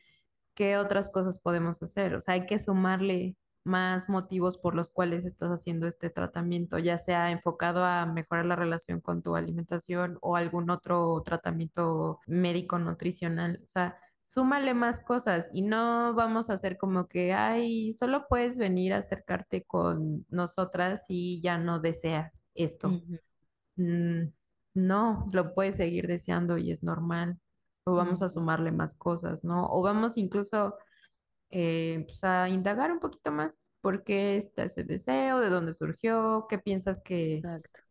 ¿qué 0.54 0.78
otras 0.78 1.10
cosas 1.10 1.40
podemos 1.40 1.82
hacer? 1.82 2.14
O 2.14 2.20
sea, 2.20 2.36
hay 2.36 2.46
que 2.46 2.60
sumarle 2.60 3.36
más 3.64 4.10
motivos 4.10 4.58
por 4.58 4.76
los 4.76 4.92
cuales 4.92 5.26
estás 5.26 5.50
haciendo 5.50 5.88
este 5.88 6.10
tratamiento, 6.10 6.78
ya 6.80 6.98
sea 6.98 7.32
enfocado 7.32 7.84
a 7.84 8.06
mejorar 8.06 8.46
la 8.46 8.56
relación 8.56 9.02
con 9.02 9.22
tu 9.22 9.36
alimentación 9.36 10.18
o 10.22 10.36
algún 10.36 10.70
otro 10.70 11.22
tratamiento 11.24 12.20
médico 12.28 12.80
nutricional. 12.80 13.62
O 13.64 13.68
sea, 13.68 13.98
súmale 14.30 14.76
más 14.76 15.00
cosas 15.00 15.50
y 15.52 15.64
no 15.64 16.14
vamos 16.14 16.52
a 16.52 16.54
hacer 16.54 16.78
como 16.78 17.08
que, 17.08 17.34
ay, 17.34 17.94
solo 17.94 18.28
puedes 18.30 18.60
venir 18.60 18.94
a 18.94 18.98
acercarte 18.98 19.64
con 19.64 20.24
nosotras 20.30 21.06
y 21.10 21.42
ya 21.42 21.58
no 21.58 21.80
deseas 21.80 22.46
esto. 22.54 22.90
Mm, 23.76 24.28
no, 24.76 25.28
lo 25.34 25.56
puedes 25.56 25.78
seguir 25.78 26.06
deseando 26.06 26.60
y 26.60 26.70
es 26.70 26.84
normal. 26.84 27.40
O 27.86 27.96
vamos 27.96 28.22
a 28.22 28.30
sumarle 28.30 28.72
más 28.72 28.94
cosas, 28.94 29.44
¿no? 29.44 29.66
O 29.66 29.82
vamos 29.82 30.16
incluso 30.16 30.76
eh, 31.50 32.04
pues 32.06 32.24
a 32.24 32.50
indagar 32.50 32.92
un 32.92 33.00
poquito 33.00 33.32
más 33.32 33.68
por 33.82 34.04
qué 34.04 34.38
está 34.38 34.66
ese 34.66 34.84
deseo, 34.84 35.40
de 35.40 35.50
dónde 35.50 35.74
surgió, 35.74 36.46
qué 36.48 36.60
piensas 36.60 37.02
que 37.02 37.42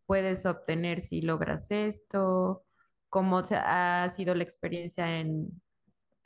puedes 0.05 0.45
obtener 0.45 1.01
si 1.01 1.21
logras 1.21 1.69
esto, 1.69 2.63
cómo 3.09 3.41
ha 3.51 4.07
sido 4.09 4.35
la 4.35 4.43
experiencia 4.43 5.19
en, 5.19 5.61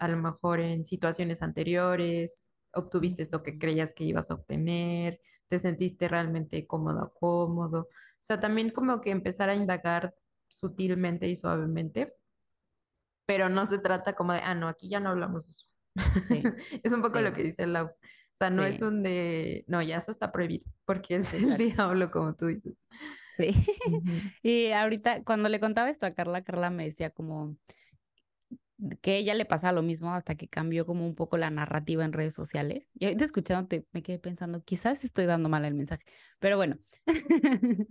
a 0.04 0.10
lo 0.10 0.18
mejor 0.18 0.60
en 0.60 0.86
situaciones 0.86 1.42
anteriores, 1.42 2.50
obtuviste 2.74 3.22
esto 3.24 3.42
que 3.42 3.58
creías 3.58 3.94
que 3.94 4.04
ibas 4.04 4.30
a 4.30 4.34
obtener, 4.34 5.22
te 5.48 5.60
sentiste 5.60 6.10
realmente 6.10 6.68
cómodo 6.68 7.06
o 7.06 7.14
cómodo. 7.14 7.84
O 7.84 8.20
sea, 8.20 8.38
también 8.38 8.72
como 8.72 9.00
que 9.00 9.12
empezar 9.12 9.50
a 9.50 9.56
indagar 9.56 10.14
sutilmente 10.50 11.30
y 11.30 11.38
suavemente, 11.38 12.14
pero 13.26 13.48
no 13.48 13.66
se 13.66 13.80
trata 13.80 14.12
como 14.14 14.34
de, 14.34 14.40
ah, 14.40 14.56
no, 14.56 14.68
aquí 14.68 14.90
ya 14.90 15.00
no 15.00 15.12
hablamos 15.12 15.46
de 15.46 15.52
eso 15.52 15.68
es 16.84 16.92
un 16.92 17.02
poco 17.02 17.22
lo 17.22 17.32
que 17.32 17.44
dice 17.44 17.66
Lau. 17.66 17.86
O 17.86 18.36
sea, 18.36 18.50
no 18.50 18.66
es 18.66 18.82
un 18.82 19.04
de, 19.04 19.64
no, 19.68 19.82
ya 19.82 20.00
eso 20.00 20.12
está 20.12 20.34
prohibido, 20.34 20.66
porque 20.84 21.16
es 21.16 21.34
el 21.34 21.56
diablo, 21.56 22.12
como 22.12 22.36
tú 22.36 22.48
dices. 22.48 22.90
Sí. 23.38 23.52
y 24.44 24.72
ahorita, 24.72 25.24
cuando 25.24 25.48
le 25.48 25.62
contaba 25.62 25.90
esto 25.90 26.08
a 26.08 26.14
Carla, 26.14 26.44
Carla 26.44 26.70
me 26.72 26.84
decía 26.84 27.10
como 27.10 27.56
que 29.04 29.18
ella 29.18 29.36
le 29.36 29.44
pasa 29.44 29.74
lo 29.74 29.82
mismo 29.82 30.14
hasta 30.14 30.36
que 30.36 30.48
cambió 30.48 30.86
como 30.86 31.06
un 31.06 31.14
poco 31.14 31.36
la 31.38 31.50
narrativa 31.50 32.06
en 32.06 32.14
redes 32.14 32.34
sociales. 32.34 32.90
Y 32.98 33.04
ahorita 33.04 33.26
escuchándote 33.26 33.86
me 33.92 34.02
quedé 34.02 34.18
pensando, 34.18 34.64
quizás 34.64 35.04
estoy 35.04 35.26
dando 35.26 35.50
mal 35.50 35.66
el 35.66 35.74
mensaje, 35.74 36.06
pero 36.40 36.56
bueno, 36.56 36.78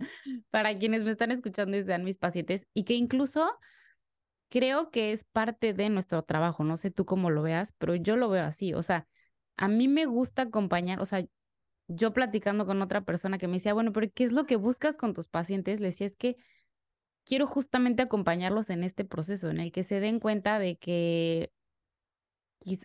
para 0.50 0.78
quienes 0.78 1.04
me 1.04 1.10
están 1.10 1.30
escuchando 1.30 1.76
y 1.76 1.84
sean 1.84 2.02
mis 2.02 2.16
pacientes 2.16 2.66
y 2.72 2.84
que 2.84 2.94
incluso 2.94 3.52
creo 4.48 4.90
que 4.90 5.12
es 5.12 5.24
parte 5.24 5.74
de 5.74 5.90
nuestro 5.90 6.22
trabajo. 6.22 6.64
No 6.64 6.78
sé 6.78 6.90
tú 6.90 7.04
cómo 7.04 7.28
lo 7.28 7.42
veas, 7.42 7.74
pero 7.76 7.94
yo 7.94 8.16
lo 8.16 8.30
veo 8.30 8.44
así. 8.44 8.72
O 8.72 8.82
sea, 8.82 9.06
a 9.58 9.68
mí 9.68 9.88
me 9.88 10.06
gusta 10.06 10.42
acompañar, 10.42 10.98
o 10.98 11.04
sea, 11.04 11.26
yo 11.88 12.14
platicando 12.14 12.64
con 12.64 12.80
otra 12.80 13.02
persona 13.02 13.36
que 13.36 13.48
me 13.48 13.58
decía, 13.58 13.74
bueno, 13.74 13.92
pero 13.92 14.08
¿qué 14.14 14.24
es 14.24 14.32
lo 14.32 14.46
que 14.46 14.56
buscas 14.56 14.96
con 14.96 15.12
tus 15.12 15.28
pacientes? 15.28 15.78
Le 15.80 15.88
decía, 15.88 16.06
es 16.06 16.16
que 16.16 16.38
quiero 17.24 17.46
justamente 17.46 18.02
acompañarlos 18.02 18.70
en 18.70 18.84
este 18.84 19.04
proceso, 19.04 19.50
en 19.50 19.60
el 19.60 19.72
que 19.72 19.84
se 19.84 20.00
den 20.00 20.20
cuenta 20.20 20.58
de 20.58 20.76
que, 20.76 21.52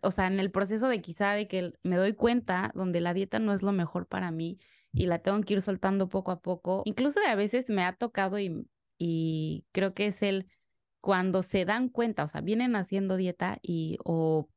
o 0.01 0.12
sea, 0.12 0.27
en 0.27 0.39
el 0.39 0.51
proceso 0.51 0.88
de 0.88 1.01
quizá 1.01 1.32
de 1.32 1.48
que 1.48 1.74
me 1.84 1.98
doy 1.98 2.13
cuenta 2.13 2.72
donde 2.75 3.01
la 3.01 3.13
dieta 3.13 3.39
no 3.39 3.53
es 3.53 3.62
lo 3.62 3.72
mejor 3.72 4.08
para 4.08 4.32
mí 4.32 4.60
y 4.94 5.08
la 5.08 5.20
tengo 5.20 5.41
que 5.41 5.53
ir 5.53 5.62
soltando 5.62 6.10
poco 6.10 6.32
a 6.32 6.39
poco. 6.39 6.82
Incluso 6.86 7.20
a 7.27 7.36
veces 7.36 7.70
me 7.70 7.84
ha 7.84 7.94
tocado 7.94 8.39
y, 8.39 8.67
y 8.98 9.65
creo 9.72 9.94
que 9.94 10.08
es 10.08 10.22
el 10.22 10.48
cuando 11.00 11.44
se 11.44 11.65
dan 11.65 11.89
cuenta, 11.89 12.24
o 12.24 12.27
sea, 12.27 12.41
vienen 12.41 12.75
haciendo 12.75 13.17
dieta 13.17 13.60
y 13.62 13.98
o 14.03 14.50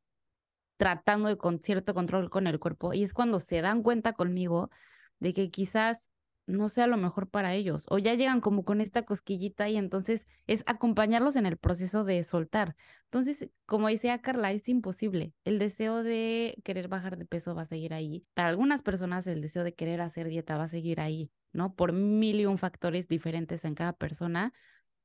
tratando 0.77 1.29
de 1.29 1.37
con 1.37 1.59
cierto 1.61 1.93
control 1.93 2.29
con 2.29 2.47
el 2.47 2.59
cuerpo 2.59 2.93
y 2.93 3.03
es 3.03 3.13
cuando 3.13 3.39
se 3.39 3.61
dan 3.61 3.83
cuenta 3.83 4.13
conmigo 4.13 4.71
de 5.19 5.33
que 5.33 5.51
quizás 5.51 6.10
no 6.47 6.69
sea 6.69 6.87
lo 6.87 6.97
mejor 6.97 7.29
para 7.29 7.53
ellos 7.53 7.85
o 7.89 7.97
ya 7.97 8.13
llegan 8.15 8.41
como 8.41 8.65
con 8.65 8.81
esta 8.81 9.03
cosquillita 9.03 9.69
y 9.69 9.77
entonces 9.77 10.27
es 10.47 10.63
acompañarlos 10.65 11.35
en 11.35 11.45
el 11.45 11.57
proceso 11.57 12.03
de 12.03 12.23
soltar. 12.23 12.75
Entonces, 13.05 13.49
como 13.65 13.87
decía 13.87 14.21
Carla, 14.21 14.51
es 14.51 14.67
imposible. 14.69 15.33
El 15.45 15.59
deseo 15.59 16.03
de 16.03 16.59
querer 16.63 16.87
bajar 16.87 17.17
de 17.17 17.25
peso 17.25 17.55
va 17.55 17.63
a 17.63 17.65
seguir 17.65 17.93
ahí. 17.93 18.25
Para 18.33 18.49
algunas 18.49 18.81
personas 18.81 19.27
el 19.27 19.41
deseo 19.41 19.63
de 19.63 19.73
querer 19.73 20.01
hacer 20.01 20.27
dieta 20.27 20.57
va 20.57 20.65
a 20.65 20.69
seguir 20.69 20.99
ahí, 20.99 21.31
¿no? 21.53 21.75
Por 21.75 21.93
mil 21.93 22.39
y 22.39 22.45
un 22.45 22.57
factores 22.57 23.07
diferentes 23.07 23.65
en 23.65 23.75
cada 23.75 23.93
persona, 23.93 24.53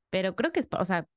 pero 0.09 0.35
creo 0.35 0.51
que 0.51 0.59
es, 0.61 0.67
o 0.71 0.85
sea, 0.85 1.07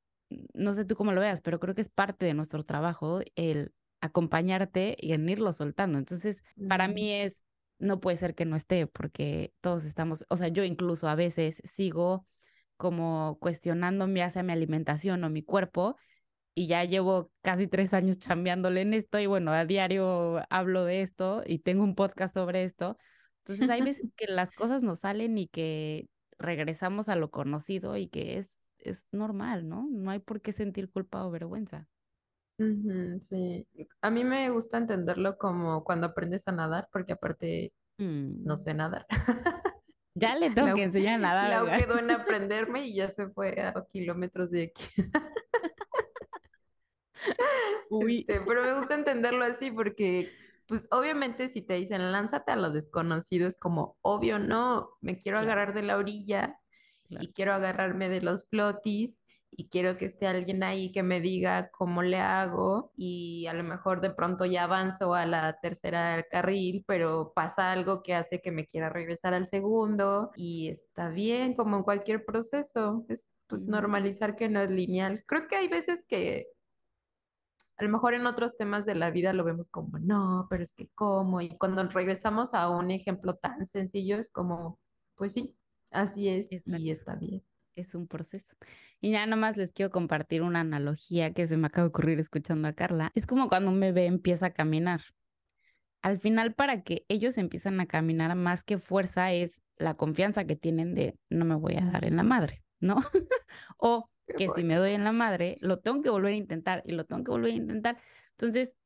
no 0.55 0.73
sé 0.73 0.85
tú 0.85 0.97
cómo 0.97 1.12
lo 1.12 1.21
veas, 1.21 1.41
pero 1.41 1.61
creo 1.61 1.75
que 1.75 1.81
es 1.81 1.89
parte 1.89 2.27
de 2.27 2.35
nuestro 2.35 2.65
trabajo 2.65 3.21
el 3.35 3.73
acompañarte 4.00 4.97
y 4.99 5.12
en 5.12 5.29
irlo 5.29 5.53
soltando. 5.53 5.99
Entonces, 5.99 6.43
para 6.69 6.89
mí 6.89 7.12
es, 7.12 7.45
no 7.80 8.00
puede 8.00 8.16
ser 8.16 8.34
que 8.34 8.44
no 8.44 8.56
esté, 8.56 8.87
porque 8.87 9.52
todos 9.60 9.84
estamos, 9.84 10.25
o 10.28 10.37
sea, 10.37 10.49
yo 10.49 10.64
incluso 10.64 11.08
a 11.08 11.14
veces 11.14 11.60
sigo 11.64 12.26
como 12.76 13.38
cuestionándome 13.40 14.22
hacia 14.22 14.42
mi 14.42 14.52
alimentación 14.52 15.25
o 15.25 15.30
mi 15.30 15.42
cuerpo 15.42 15.96
y 16.54 16.66
ya 16.66 16.84
llevo 16.84 17.30
casi 17.42 17.66
tres 17.66 17.94
años 17.94 18.18
chambeándole 18.18 18.82
en 18.82 18.94
esto 18.94 19.18
y 19.18 19.26
bueno, 19.26 19.52
a 19.52 19.64
diario 19.64 20.42
hablo 20.50 20.84
de 20.84 21.02
esto 21.02 21.42
y 21.46 21.60
tengo 21.60 21.84
un 21.84 21.94
podcast 21.94 22.34
sobre 22.34 22.64
esto. 22.64 22.99
Entonces 23.44 23.68
hay 23.70 23.82
veces 23.82 24.12
que 24.16 24.26
las 24.26 24.52
cosas 24.52 24.82
nos 24.82 25.00
salen 25.00 25.38
y 25.38 25.49
que 25.49 26.08
regresamos 26.38 27.08
a 27.08 27.16
lo 27.16 27.30
conocido 27.30 27.96
y 27.96 28.08
que 28.08 28.38
es, 28.38 28.62
es 28.78 29.08
normal, 29.12 29.68
¿no? 29.68 29.88
No 29.90 30.10
hay 30.10 30.18
por 30.18 30.40
qué 30.40 30.52
sentir 30.52 30.90
culpa 30.90 31.25
o 31.25 31.30
vergüenza. 31.30 31.88
Sí, 33.21 33.67
a 34.02 34.11
mí 34.11 34.25
me 34.25 34.50
gusta 34.50 34.76
entenderlo 34.79 35.38
como 35.38 35.83
cuando 35.85 36.07
aprendes 36.09 36.47
a 36.49 36.52
nadar, 36.52 36.88
porque 36.93 37.12
aparte 37.14 37.73
no 38.45 38.57
Mm. 38.57 38.59
sé 38.59 38.75
nadar. 38.75 39.07
Ya 40.14 40.35
le 40.37 40.50
tengo 40.50 40.73
Lau, 40.73 40.75
que 40.75 40.83
enseñar 40.85 41.14
a 41.17 41.19
nadar, 41.19 41.50
Lau 41.50 41.64
¿verdad? 41.64 41.85
quedó 41.87 41.99
en 41.99 42.11
aprenderme 42.11 42.87
y 42.87 42.95
ya 42.97 43.11
se 43.11 43.29
fue 43.31 43.61
a 43.62 43.75
kilómetros 43.93 44.50
de 44.50 44.64
aquí. 44.64 44.85
Uy, 47.88 48.29
Este, 48.29 48.40
pero 48.43 48.62
me 48.62 48.75
gusta 48.79 48.95
entenderlo 48.95 49.45
así 49.45 49.71
porque, 49.71 50.35
pues 50.67 50.87
obviamente 50.90 51.49
si 51.49 51.62
te 51.62 51.75
dicen 51.75 52.12
lánzate 52.12 52.52
a 52.52 52.57
lo 52.57 52.71
desconocido, 52.71 53.47
es 53.49 53.57
como, 53.57 53.97
obvio 54.02 54.38
no, 54.38 54.90
me 55.00 55.19
quiero 55.19 55.38
claro, 55.38 55.38
agarrar 55.38 55.75
de 55.75 55.83
la 55.83 55.97
orilla 55.99 56.59
claro. 57.09 57.26
y 57.26 57.33
quiero 57.33 57.52
agarrarme 57.52 58.09
de 58.09 58.23
los 58.23 58.47
flotis 58.47 59.23
y 59.50 59.69
quiero 59.69 59.97
que 59.97 60.07
esté 60.07 60.26
alguien 60.26 60.62
ahí 60.62 60.92
que 60.92 61.02
me 61.02 61.21
diga 61.21 61.71
cómo 61.71 62.02
le 62.02 62.19
hago 62.19 62.92
y 62.97 63.47
a 63.47 63.54
lo 63.54 63.64
mejor 63.64 64.00
de 64.00 64.11
pronto 64.11 64.45
ya 64.47 64.64
avanzo 64.64 65.14
a 65.14 65.26
la 65.26 65.59
tercera 65.61 66.25
carril, 66.30 66.85
pero 66.87 67.33
pasa 67.35 67.73
algo 67.73 68.02
que 68.02 68.14
hace 68.14 68.40
que 68.40 68.52
me 68.52 68.66
quiera 68.66 68.88
regresar 68.88 69.35
al 69.35 69.49
segundo 69.49 70.30
y 70.37 70.69
está 70.69 71.09
bien 71.09 71.54
como 71.54 71.76
en 71.78 71.83
cualquier 71.83 72.25
proceso, 72.25 73.04
es 73.09 73.37
pues 73.49 73.66
normalizar 73.66 74.37
que 74.37 74.49
no 74.49 74.61
es 74.61 74.71
lineal. 74.71 75.25
Creo 75.26 75.49
que 75.49 75.57
hay 75.57 75.69
veces 75.69 76.04
que 76.09 76.49
a 77.76 77.85
lo 77.85 77.90
mejor 77.90 78.14
en 78.14 78.26
otros 78.26 78.57
temas 78.57 78.87
de 78.87 78.95
la 78.95 79.11
vida 79.11 79.33
lo 79.33 79.45
vemos 79.45 79.69
como, 79.71 79.99
no, 79.99 80.47
pero 80.50 80.62
es 80.62 80.73
que 80.73 80.88
cómo, 80.95 81.40
y 81.40 81.57
cuando 81.57 81.83
regresamos 81.88 82.54
a 82.54 82.69
un 82.71 82.90
ejemplo 82.90 83.35
tan 83.37 83.66
sencillo 83.66 84.19
es 84.19 84.30
como, 84.30 84.78
pues 85.16 85.33
sí, 85.33 85.57
así 85.90 86.28
es 86.28 86.52
y 86.52 86.90
está 86.90 87.16
bien. 87.16 87.42
Es 87.77 87.95
un 87.95 88.07
proceso. 88.07 88.57
Y 89.00 89.11
ya 89.11 89.27
nomás 89.27 89.57
les 89.57 89.73
quiero 89.73 89.91
compartir 89.91 90.43
una 90.43 90.61
analogía 90.61 91.33
que 91.33 91.47
se 91.47 91.57
me 91.57 91.67
acaba 91.67 91.85
de 91.85 91.89
ocurrir 91.89 92.19
escuchando 92.21 92.69
a 92.69 92.73
Carla. 92.73 93.11
Es 93.15 93.27
como 93.27 93.49
cuando 93.49 93.71
un 93.71 93.81
bebé 93.81 94.07
empieza 94.07 94.47
a 94.47 94.50
caminar. 94.53 95.03
Al 96.03 96.19
final, 96.19 96.55
para 96.55 96.83
que 96.83 97.05
ellos 97.09 97.37
empiezan 97.39 97.81
a 97.81 97.87
caminar, 97.87 98.35
más 98.35 98.65
que 98.65 98.79
fuerza 98.79 99.33
es 99.33 99.61
la 99.77 99.95
confianza 99.95 100.47
que 100.47 100.57
tienen 100.57 100.95
de 100.95 101.17
no 101.29 101.45
me 101.45 101.55
voy 101.55 101.77
a 101.77 101.85
dar 101.85 102.05
en 102.05 102.17
la 102.17 102.23
madre, 102.23 102.62
¿no? 102.81 102.97
O 103.77 104.11
que 104.37 104.49
si 104.55 104.62
me 104.62 104.77
doy 104.77 104.93
en 104.93 105.05
la 105.05 105.12
madre, 105.12 105.57
lo 105.61 105.81
tengo 105.81 106.03
que 106.03 106.11
volver 106.11 106.35
a 106.35 106.37
intentar 106.37 106.83
y 106.87 106.93
lo 106.93 107.05
tengo 107.05 107.25
que 107.25 107.31
volver 107.33 107.53
a 107.53 107.57
intentar. 107.57 107.99
Entonces, 108.33 108.79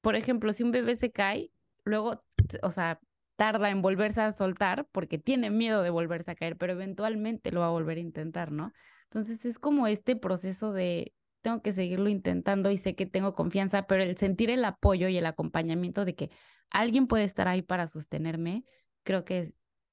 por 0.00 0.16
ejemplo, 0.16 0.52
si 0.52 0.62
un 0.62 0.70
bebé 0.70 0.96
se 0.96 1.12
cae, 1.12 1.50
luego, 1.84 2.24
o 2.62 2.70
sea, 2.70 3.00
tarda 3.36 3.70
en 3.70 3.82
volverse 3.82 4.20
a 4.20 4.32
soltar 4.32 4.86
porque 4.92 5.18
tiene 5.18 5.50
miedo 5.50 5.82
de 5.82 5.90
volverse 5.90 6.30
a 6.30 6.34
caer, 6.34 6.56
pero 6.56 6.72
eventualmente 6.72 7.52
lo 7.52 7.60
va 7.60 7.66
a 7.66 7.70
volver 7.70 7.98
a 7.98 8.00
intentar, 8.00 8.52
¿no? 8.52 8.72
Entonces 9.04 9.44
es 9.44 9.58
como 9.58 9.86
este 9.86 10.16
proceso 10.16 10.72
de 10.72 11.12
tengo 11.42 11.60
que 11.60 11.72
seguirlo 11.72 12.08
intentando 12.08 12.70
y 12.70 12.78
sé 12.78 12.94
que 12.94 13.06
tengo 13.06 13.34
confianza, 13.34 13.86
pero 13.86 14.02
el 14.02 14.16
sentir 14.16 14.50
el 14.50 14.64
apoyo 14.64 15.08
y 15.08 15.18
el 15.18 15.26
acompañamiento 15.26 16.04
de 16.04 16.14
que 16.14 16.30
alguien 16.70 17.06
puede 17.06 17.24
estar 17.24 17.48
ahí 17.48 17.60
para 17.62 17.86
sostenerme, 17.86 18.64
creo 19.02 19.24
que 19.24 19.52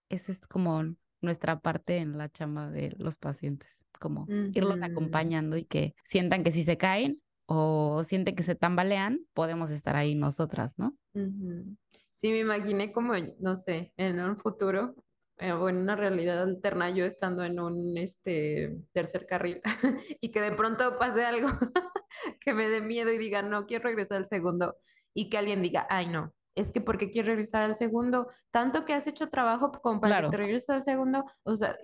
esa 0.10 0.32
es 0.32 0.48
como 0.48 0.96
nuestra 1.20 1.60
parte 1.60 1.98
en 1.98 2.18
la 2.18 2.30
chamba 2.30 2.70
de 2.72 2.96
los 2.98 3.18
pacientes, 3.18 3.86
como 4.00 4.32
irlos 4.54 4.82
acompañando 4.82 5.58
y 5.58 5.66
que 5.66 5.94
sientan 6.06 6.44
que 6.44 6.52
si 6.52 6.64
se 6.64 6.78
caen 6.78 7.22
o 7.46 8.04
siente 8.06 8.34
que 8.34 8.44
se 8.44 8.56
tambalean, 8.56 9.20
podemos 9.34 9.72
estar 9.72 9.96
ahí 9.96 10.16
nosotras, 10.16 10.78
¿no? 10.78 10.96
Ujú. 11.14 11.78
Sí, 12.12 12.30
me 12.32 12.40
imaginé 12.40 12.92
como, 12.92 13.14
no 13.40 13.56
sé, 13.56 13.94
en 13.98 14.20
un 14.20 14.38
futuro 14.38 14.96
eh, 15.38 15.52
o 15.54 15.70
en 15.70 15.78
una 15.78 15.96
realidad 15.96 16.42
alterna, 16.44 16.90
yo 16.92 17.06
estando 17.06 17.44
en 17.44 17.60
un 17.60 17.98
este, 17.98 18.78
tercer 18.94 19.26
carril 19.26 19.62
y 20.22 20.32
que 20.32 20.42
de 20.42 20.52
pronto 20.54 20.98
pase 21.00 21.26
algo 21.26 21.48
que 22.42 22.54
me 22.54 22.68
dé 22.70 22.82
miedo 22.82 23.12
y 23.12 23.18
diga, 23.18 23.42
no, 23.42 23.66
quiero 23.66 23.86
regresar 23.86 24.18
al 24.18 24.26
segundo 24.28 24.78
y 25.14 25.30
que 25.30 25.38
alguien 25.38 25.62
diga, 25.62 25.88
ay, 25.90 26.08
no, 26.10 26.34
es 26.56 26.72
que 26.72 26.82
¿por 26.82 26.98
qué 26.98 27.10
quieres 27.12 27.28
regresar 27.30 27.64
al 27.64 27.76
segundo? 27.76 28.28
Tanto 28.52 28.86
que 28.86 28.94
has 28.94 29.08
hecho 29.08 29.30
trabajo 29.30 29.72
como 29.72 30.00
para 30.02 30.16
que 30.16 30.24
te 30.26 30.38
Claro, 30.38 30.38
regreses 30.38 30.70
al 30.70 30.84
segundo, 30.84 31.26
o 31.44 31.56
sea, 31.56 31.76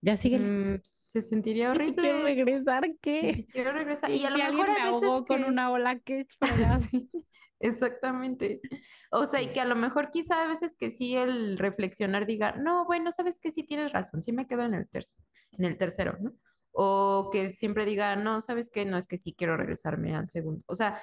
ya 0.00 0.16
síguele. 0.16 0.54
mm, 0.76 0.78
se 0.82 1.20
sentiría 1.20 1.74
Y 1.74 1.80
si 1.80 1.94
quiero 1.94 2.22
horrible 2.22 2.22
regresar, 2.22 2.84
¿qué? 3.00 3.46
quiero 3.50 3.72
regresar. 3.72 4.10
Y 4.10 4.18
Y 4.18 4.24
a 4.24 4.30
lo 4.30 4.38
mejor 4.38 4.68
me 4.68 4.76
hay 4.76 4.92
veces 4.92 5.22
con 5.24 5.24
que, 5.24 5.44
una 5.44 5.70
ola, 5.70 6.00
fregado. 6.40 6.80
sí, 6.80 7.08
exactamente. 7.60 8.60
O 9.10 9.26
sea, 9.26 9.42
y 9.42 9.52
que 9.52 9.60
a 9.60 9.64
lo 9.64 9.76
mejor 9.76 10.10
quizá 10.10 10.44
a 10.44 10.48
veces 10.48 10.76
que 10.76 10.90
sí 10.90 11.16
el 11.16 11.58
reflexionar 11.58 12.26
diga, 12.26 12.52
no, 12.52 12.84
bueno, 12.86 13.12
sabes 13.12 13.38
que 13.38 13.50
sí 13.50 13.64
tienes 13.64 13.92
razón, 13.92 14.22
sí 14.22 14.32
me 14.32 14.46
quedo 14.46 14.62
en 14.64 14.74
el 14.74 14.88
tercer, 14.88 15.20
en 15.52 15.64
el 15.64 15.76
tercero, 15.78 16.16
¿no? 16.20 16.32
O 16.72 17.30
que 17.32 17.52
siempre 17.54 17.86
diga, 17.86 18.16
no, 18.16 18.40
sabes 18.42 18.70
que 18.70 18.84
no 18.84 18.98
es 18.98 19.06
que 19.08 19.18
sí 19.18 19.34
quiero 19.34 19.56
regresarme 19.56 20.14
al 20.14 20.28
segundo. 20.30 20.62
O 20.66 20.76
sea, 20.76 21.00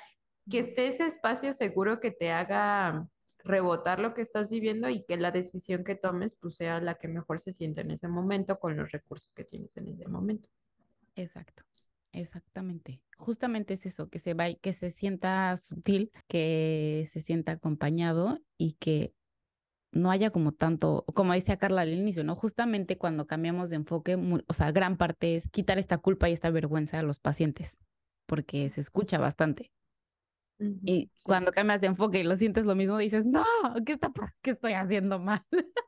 que 0.50 0.60
esté 0.60 0.88
ese 0.88 1.06
espacio 1.08 1.54
seguro 1.54 2.00
que 2.00 2.12
te 2.12 2.32
haga 2.32 3.08
rebotar 3.44 4.00
lo 4.00 4.14
que 4.14 4.22
estás 4.22 4.50
viviendo 4.50 4.90
y 4.90 5.04
que 5.04 5.18
la 5.18 5.32
decisión 5.32 5.84
que 5.84 5.96
tomes 5.96 6.36
pues 6.36 6.56
sea 6.56 6.80
la 6.80 6.96
que 6.96 7.08
mejor 7.08 7.40
se 7.40 7.52
siente 7.52 7.82
en 7.82 7.92
ese 7.92 8.08
momento 8.08 8.60
con 8.60 8.78
los 8.78 8.92
recursos 8.92 9.34
que 9.34 9.44
tienes 9.44 9.76
en 9.78 9.90
ese 9.90 10.08
momento. 10.08 10.50
exacto, 11.16 11.64
exactamente. 12.12 13.02
Justamente 13.18 13.74
es 13.76 13.86
eso, 13.86 14.10
que 14.10 14.20
se 14.20 14.34
va, 14.34 14.54
que 14.54 14.74
se 14.74 14.92
sienta 14.92 15.56
sutil, 15.58 16.12
que 16.28 17.08
se 17.12 17.20
sienta 17.20 17.54
acompañado 17.54 18.40
y 18.58 18.74
que 18.74 19.14
no 19.92 20.10
haya 20.10 20.32
como 20.32 20.54
tanto, 20.54 21.06
como 21.14 21.34
decía 21.34 21.58
Carla 21.58 21.82
al 21.82 21.94
inicio, 21.94 22.24
¿no? 22.24 22.36
Justamente 22.36 22.98
cuando 22.98 23.28
cambiamos 23.28 23.70
de 23.70 23.76
enfoque, 23.78 24.18
o 24.48 24.54
sea, 24.54 24.72
gran 24.72 24.98
parte 24.98 25.36
es 25.36 25.48
quitar 25.50 25.78
esta 25.78 26.00
culpa 26.00 26.30
y 26.30 26.34
esta 26.34 26.50
vergüenza 26.50 27.00
a 27.00 27.04
los 27.04 27.20
pacientes, 27.20 27.78
porque 28.26 28.70
se 28.70 28.82
escucha 28.82 29.20
bastante. 29.20 29.72
Ujú, 30.64 30.80
Y 30.86 31.12
sí. 31.16 31.24
cuando 31.24 31.52
cambias 31.54 31.82
de 31.82 31.88
enfoque 31.88 32.20
y 32.20 32.24
lo 32.24 32.38
sientes 32.38 32.66
lo 32.66 32.76
mismo, 32.76 32.98
dices, 32.98 33.26
no, 33.26 33.44
¿qué 33.86 33.94
está, 33.94 34.12
qué 34.42 34.52
estoy 34.52 34.74
haciendo 34.74 35.20
mal? 35.20 35.44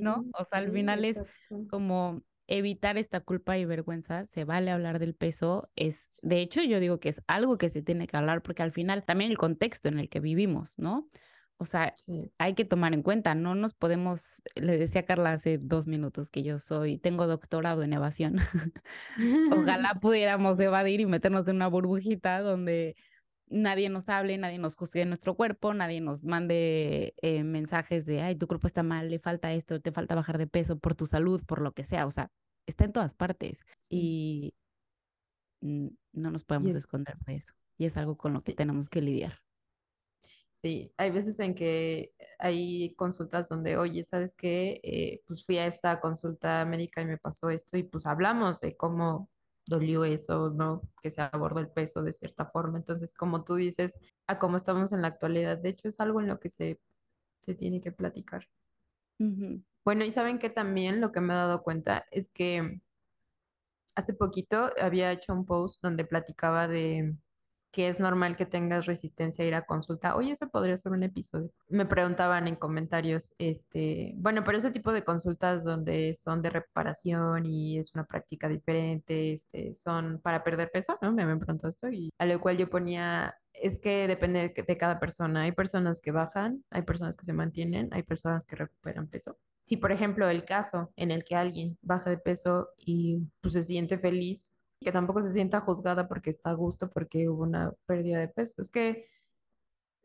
¿No? 0.00 0.26
Ujú, 0.26 0.32
O 0.32 0.44
sea, 0.44 0.58
al 0.58 0.72
final 0.72 1.04
es 1.04 1.22
como 1.66 2.22
evitar 2.46 2.96
esta 2.96 3.20
culpa 3.20 3.58
y 3.58 3.64
vergüenza, 3.64 4.26
se 4.26 4.44
vale 4.44 4.70
hablar 4.70 4.98
del 5.00 5.14
peso, 5.14 5.68
es, 5.74 6.12
de 6.22 6.40
hecho, 6.40 6.62
yo 6.62 6.78
digo 6.80 7.00
que 7.00 7.08
es 7.08 7.22
algo 7.26 7.58
que 7.58 7.70
se 7.70 7.82
tiene 7.82 8.06
que 8.06 8.16
hablar 8.16 8.42
porque 8.42 8.62
al 8.62 8.70
final 8.72 9.04
también 9.04 9.30
el 9.32 9.38
contexto 9.38 9.88
en 9.88 9.98
el 9.98 10.08
que 10.08 10.20
vivimos, 10.20 10.78
¿no? 10.78 11.08
O 11.58 11.64
sea, 11.64 11.98
Sí. 12.04 12.30
hay 12.38 12.54
que 12.54 12.64
tomar 12.64 12.92
en 12.94 13.02
cuenta, 13.02 13.34
no 13.34 13.54
nos 13.56 13.74
podemos, 13.74 14.42
le 14.54 14.78
decía 14.78 15.00
a 15.02 15.04
Carla 15.06 15.32
hace 15.32 15.58
dos 15.58 15.86
minutos 15.88 16.30
que 16.30 16.42
yo 16.44 16.58
soy, 16.60 16.98
tengo 16.98 17.26
doctorado 17.26 17.82
en 17.82 17.94
evasión. 17.94 18.36
Ojalá 19.48 19.94
pudiéramos 20.00 20.58
evadir 20.60 21.00
y 21.00 21.06
meternos 21.06 21.46
en 21.48 21.56
una 21.56 21.68
burbujita 21.68 22.40
donde 22.40 22.96
nadie 23.48 23.88
nos 23.88 24.08
hable, 24.08 24.38
nadie 24.38 24.58
nos 24.58 24.76
juzgue 24.76 25.04
nuestro 25.04 25.36
cuerpo, 25.36 25.74
nadie 25.74 26.00
nos 26.00 26.24
mande 26.24 27.14
eh, 27.22 27.44
mensajes 27.44 28.06
de, 28.06 28.22
ay, 28.22 28.36
tu 28.36 28.46
cuerpo 28.46 28.66
está 28.66 28.82
mal, 28.82 29.10
le 29.10 29.18
falta 29.18 29.52
esto, 29.54 29.80
te 29.80 29.92
falta 29.92 30.14
bajar 30.14 30.38
de 30.38 30.46
peso 30.46 30.78
por 30.78 30.94
tu 30.94 31.06
salud, 31.06 31.44
por 31.46 31.60
lo 31.62 31.72
que 31.72 31.84
sea. 31.84 32.06
O 32.06 32.10
sea, 32.10 32.30
está 32.66 32.84
en 32.84 32.92
todas 32.92 33.14
partes 33.14 33.64
Sí. 33.78 33.96
y 33.96 34.54
no 35.60 36.30
nos 36.30 36.44
podemos 36.44 36.74
es, 36.74 36.76
esconder 36.76 37.16
de 37.26 37.36
eso. 37.36 37.54
Y 37.78 37.86
es 37.86 37.96
algo 37.96 38.16
con 38.16 38.32
lo 38.32 38.40
que 38.40 38.54
tenemos 38.54 38.88
que 38.88 39.02
lidiar. 39.02 39.40
sí, 40.52 40.92
hay 40.96 41.10
veces 41.10 41.38
en 41.40 41.54
que 41.54 42.14
hay 42.38 42.94
consultas 42.96 43.48
donde, 43.48 43.76
oye, 43.76 44.04
¿sabes 44.04 44.34
qué? 44.34 44.80
Eh, 44.82 45.22
pues 45.26 45.44
fui 45.44 45.58
a 45.58 45.66
esta 45.66 46.00
consulta 46.00 46.64
médica 46.64 47.02
y 47.02 47.06
me 47.06 47.18
pasó 47.18 47.50
esto 47.50 47.76
y 47.76 47.82
pues 47.84 48.06
hablamos 48.06 48.60
de 48.60 48.76
cómo 48.76 49.30
dolió 49.66 50.04
eso, 50.04 50.50
¿no? 50.50 50.82
Que 51.02 51.10
se 51.10 51.20
abordó 51.22 51.60
el 51.60 51.68
peso 51.68 52.02
de 52.02 52.12
cierta 52.12 52.46
forma. 52.46 52.78
Entonces, 52.78 53.12
como 53.14 53.44
tú 53.44 53.56
dices, 53.56 53.94
a 54.26 54.38
cómo 54.38 54.56
estamos 54.56 54.92
en 54.92 55.02
la 55.02 55.08
actualidad, 55.08 55.58
de 55.58 55.70
hecho 55.70 55.88
es 55.88 56.00
algo 56.00 56.20
en 56.20 56.28
lo 56.28 56.40
que 56.40 56.48
se, 56.48 56.80
se 57.42 57.54
tiene 57.54 57.80
que 57.80 57.92
platicar. 57.92 58.48
Bueno, 59.84 60.04
y 60.04 60.12
saben 60.12 60.38
que 60.38 60.50
también 60.50 61.00
lo 61.00 61.12
que 61.12 61.20
me 61.20 61.32
he 61.32 61.36
dado 61.36 61.62
cuenta 61.62 62.06
es 62.10 62.30
que 62.30 62.80
Hace 63.96 64.12
poquito 64.12 64.68
había 64.78 65.10
hecho 65.10 65.32
un 65.32 65.46
post 65.46 65.82
donde 65.82 66.04
platicaba 66.04 66.68
de 66.68 67.16
que 67.76 67.90
es 67.90 68.00
normal 68.00 68.36
que 68.36 68.46
tengas 68.46 68.86
resistencia 68.86 69.44
a 69.44 69.48
ir 69.48 69.54
a 69.54 69.66
consulta. 69.66 70.16
Oye, 70.16 70.30
eso 70.30 70.48
podría 70.48 70.78
ser 70.78 70.92
un 70.92 71.02
episodio. 71.02 71.50
Me 71.68 71.84
preguntaban 71.84 72.48
en 72.48 72.56
comentarios, 72.56 73.34
este, 73.36 74.14
bueno, 74.16 74.44
pero 74.44 74.56
ese 74.56 74.70
tipo 74.70 74.94
de 74.94 75.04
consultas 75.04 75.62
donde 75.62 76.14
son 76.14 76.40
de 76.40 76.48
reparación 76.48 77.44
y 77.44 77.78
es 77.78 77.94
una 77.94 78.06
práctica 78.06 78.48
diferente, 78.48 79.34
este, 79.34 79.74
son 79.74 80.22
para 80.22 80.42
perder 80.42 80.70
peso, 80.70 80.98
¿no? 81.02 81.12
Me 81.12 81.22
habían 81.22 81.38
preguntado 81.38 81.68
esto 81.68 81.90
y 81.90 82.08
a 82.16 82.24
lo 82.24 82.40
cual 82.40 82.56
yo 82.56 82.70
ponía, 82.70 83.34
es 83.52 83.78
que 83.78 84.08
depende 84.08 84.54
de, 84.56 84.76
cada 84.78 84.98
persona. 84.98 85.42
Hay 85.42 85.52
personas 85.52 86.00
que 86.00 86.12
bajan, 86.12 86.64
hay 86.70 86.80
personas 86.80 87.14
que 87.14 87.26
se 87.26 87.34
mantienen, 87.34 87.90
hay 87.92 88.04
personas 88.04 88.46
que 88.46 88.56
recuperan 88.56 89.06
peso. 89.06 89.36
Si, 89.64 89.76
por 89.76 89.92
ejemplo, 89.92 90.30
el 90.30 90.46
caso 90.46 90.94
en 90.96 91.10
el 91.10 91.24
que 91.24 91.36
alguien 91.36 91.76
baja 91.82 92.08
de 92.08 92.16
peso 92.16 92.70
y 92.78 93.18
pues, 93.42 93.52
se 93.52 93.64
siente 93.64 93.98
feliz, 93.98 94.54
que 94.80 94.92
tampoco 94.92 95.22
se 95.22 95.32
sienta 95.32 95.60
juzgada 95.60 96.08
porque 96.08 96.30
está 96.30 96.50
a 96.50 96.54
gusto 96.54 96.90
porque 96.90 97.28
hubo 97.28 97.42
una 97.42 97.72
pérdida 97.86 98.20
de 98.20 98.28
peso. 98.28 98.60
Es 98.60 98.70
que 98.70 99.08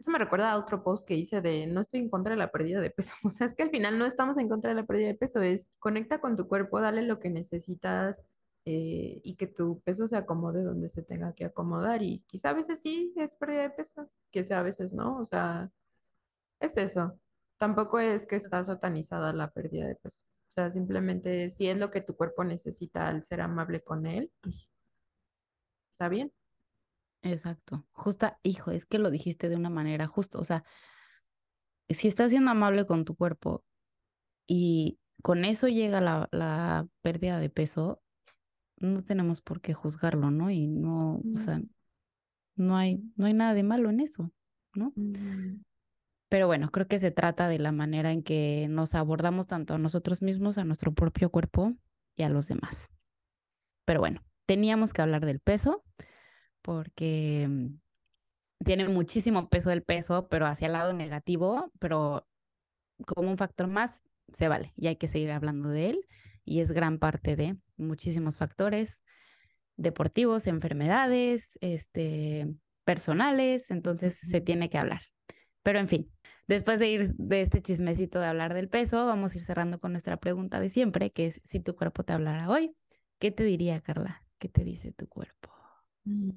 eso 0.01 0.11
me 0.11 0.17
recuerda 0.17 0.51
a 0.51 0.57
otro 0.57 0.83
post 0.83 1.07
que 1.07 1.15
hice 1.15 1.41
de 1.41 1.67
no 1.67 1.81
estoy 1.81 1.99
en 1.99 2.09
contra 2.09 2.31
de 2.31 2.37
la 2.37 2.51
pérdida 2.51 2.81
de 2.81 2.89
peso. 2.89 3.13
O 3.23 3.29
sea, 3.29 3.47
es 3.47 3.55
que 3.55 3.63
al 3.63 3.69
final 3.69 3.97
no 3.99 4.05
estamos 4.05 4.37
en 4.37 4.49
contra 4.49 4.69
de 4.71 4.75
la 4.75 4.85
pérdida 4.85 5.07
de 5.07 5.15
peso, 5.15 5.41
es 5.41 5.69
conecta 5.79 6.19
con 6.21 6.35
tu 6.35 6.47
cuerpo, 6.47 6.81
dale 6.81 7.03
lo 7.03 7.19
que 7.19 7.29
necesitas 7.29 8.39
eh, 8.65 9.21
y 9.23 9.35
que 9.35 9.47
tu 9.47 9.81
peso 9.81 10.07
se 10.07 10.17
acomode 10.17 10.63
donde 10.63 10.89
se 10.89 11.03
tenga 11.03 11.33
que 11.33 11.45
acomodar. 11.45 12.01
Y 12.03 12.23
quizá 12.27 12.49
a 12.51 12.53
veces 12.53 12.81
sí 12.81 13.13
es 13.17 13.35
pérdida 13.35 13.63
de 13.63 13.69
peso, 13.71 14.09
quizá 14.31 14.59
a 14.59 14.63
veces 14.63 14.93
no. 14.93 15.17
O 15.19 15.25
sea, 15.25 15.71
es 16.59 16.77
eso. 16.77 17.19
Tampoco 17.57 17.99
es 17.99 18.25
que 18.27 18.37
está 18.37 18.63
satanizada 18.63 19.33
la 19.33 19.51
pérdida 19.51 19.87
de 19.87 19.95
peso. 19.95 20.23
O 20.51 20.53
sea, 20.53 20.69
simplemente 20.69 21.49
si 21.49 21.69
es 21.69 21.77
lo 21.77 21.91
que 21.91 22.01
tu 22.01 22.17
cuerpo 22.17 22.43
necesita 22.43 23.07
al 23.07 23.23
ser 23.23 23.39
amable 23.39 23.79
con 23.79 24.05
él, 24.05 24.29
pues 24.41 24.69
está 25.93 26.09
bien. 26.09 26.33
Exacto. 27.21 27.85
Justa, 27.93 28.37
hijo, 28.43 28.71
es 28.71 28.85
que 28.85 28.99
lo 28.99 29.11
dijiste 29.11 29.47
de 29.47 29.55
una 29.55 29.69
manera 29.69 30.07
justa. 30.07 30.39
O 30.39 30.43
sea, 30.43 30.65
si 31.87 32.09
estás 32.09 32.31
siendo 32.31 32.51
amable 32.51 32.85
con 32.85 33.05
tu 33.05 33.15
cuerpo 33.15 33.63
y 34.45 34.99
con 35.23 35.45
eso 35.45 35.69
llega 35.69 36.01
la, 36.01 36.27
la 36.33 36.85
pérdida 37.01 37.39
de 37.39 37.49
peso, 37.49 38.01
no 38.75 39.05
tenemos 39.05 39.39
por 39.39 39.61
qué 39.61 39.73
juzgarlo, 39.73 40.31
¿no? 40.31 40.49
Y 40.49 40.67
no, 40.67 41.21
o 41.33 41.37
sea, 41.37 41.61
no 42.57 42.75
hay, 42.75 43.01
no 43.15 43.25
hay 43.25 43.33
nada 43.33 43.53
de 43.53 43.63
malo 43.63 43.89
en 43.89 44.01
eso, 44.01 44.33
¿no? 44.75 44.91
mm, 44.97 45.63
Pero 46.31 46.47
bueno, 46.47 46.71
creo 46.71 46.87
que 46.87 46.97
se 46.97 47.11
trata 47.11 47.49
de 47.49 47.59
la 47.59 47.73
manera 47.73 48.13
en 48.13 48.23
que 48.23 48.67
nos 48.69 48.95
abordamos 48.95 49.47
tanto 49.47 49.73
a 49.73 49.77
nosotros 49.77 50.21
mismos, 50.21 50.57
a 50.57 50.63
nuestro 50.63 50.93
propio 50.93 51.29
cuerpo 51.29 51.73
y 52.15 52.23
a 52.23 52.29
los 52.29 52.47
demás. 52.47 52.89
Pero 53.83 53.99
bueno, 53.99 54.23
teníamos 54.45 54.93
que 54.93 55.01
hablar 55.01 55.25
del 55.25 55.41
peso 55.41 55.83
porque 56.61 57.47
mm, 57.49 58.63
tiene 58.63 58.87
muchísimo 58.87 59.49
peso 59.49 59.71
el 59.71 59.83
peso, 59.83 60.29
pero 60.29 60.45
hacia 60.45 60.67
el 60.67 60.73
lado 60.73 60.93
negativo, 60.93 61.69
pero 61.79 62.25
como 63.05 63.29
un 63.29 63.37
factor 63.37 63.67
más, 63.67 64.01
se 64.31 64.47
vale 64.47 64.71
y 64.77 64.87
hay 64.87 64.95
que 64.95 65.09
seguir 65.09 65.31
hablando 65.31 65.67
de 65.67 65.89
él 65.89 66.07
y 66.45 66.61
es 66.61 66.71
gran 66.71 66.97
parte 66.97 67.35
de 67.35 67.57
muchísimos 67.75 68.37
factores 68.37 69.03
deportivos, 69.75 70.47
enfermedades, 70.47 71.57
este, 71.59 72.47
personales, 72.85 73.69
entonces 73.69 74.17
se 74.17 74.39
tiene 74.39 74.69
que 74.69 74.77
hablar. 74.77 75.01
Pero 75.63 75.79
en 75.79 75.89
fin, 75.89 76.11
después 76.51 76.79
de 76.79 76.89
ir 76.89 77.15
de 77.15 77.41
este 77.41 77.61
chismecito 77.61 78.19
de 78.19 78.27
hablar 78.27 78.53
del 78.53 78.69
peso, 78.69 79.05
vamos 79.05 79.33
a 79.33 79.37
ir 79.37 79.43
cerrando 79.45 79.79
con 79.79 79.91
nuestra 79.93 80.17
pregunta 80.17 80.59
de 80.59 80.69
siempre, 80.69 81.11
que 81.11 81.27
es 81.27 81.41
si 81.45 81.59
tu 81.61 81.75
cuerpo 81.75 82.03
te 82.03 82.13
hablara 82.13 82.49
hoy, 82.49 82.75
¿qué 83.19 83.31
te 83.31 83.43
diría, 83.43 83.81
Carla? 83.81 84.25
¿Qué 84.39 84.49
te 84.49 84.63
dice 84.63 84.91
tu 84.91 85.07
cuerpo? 85.07 85.49
Mm, 86.05 86.29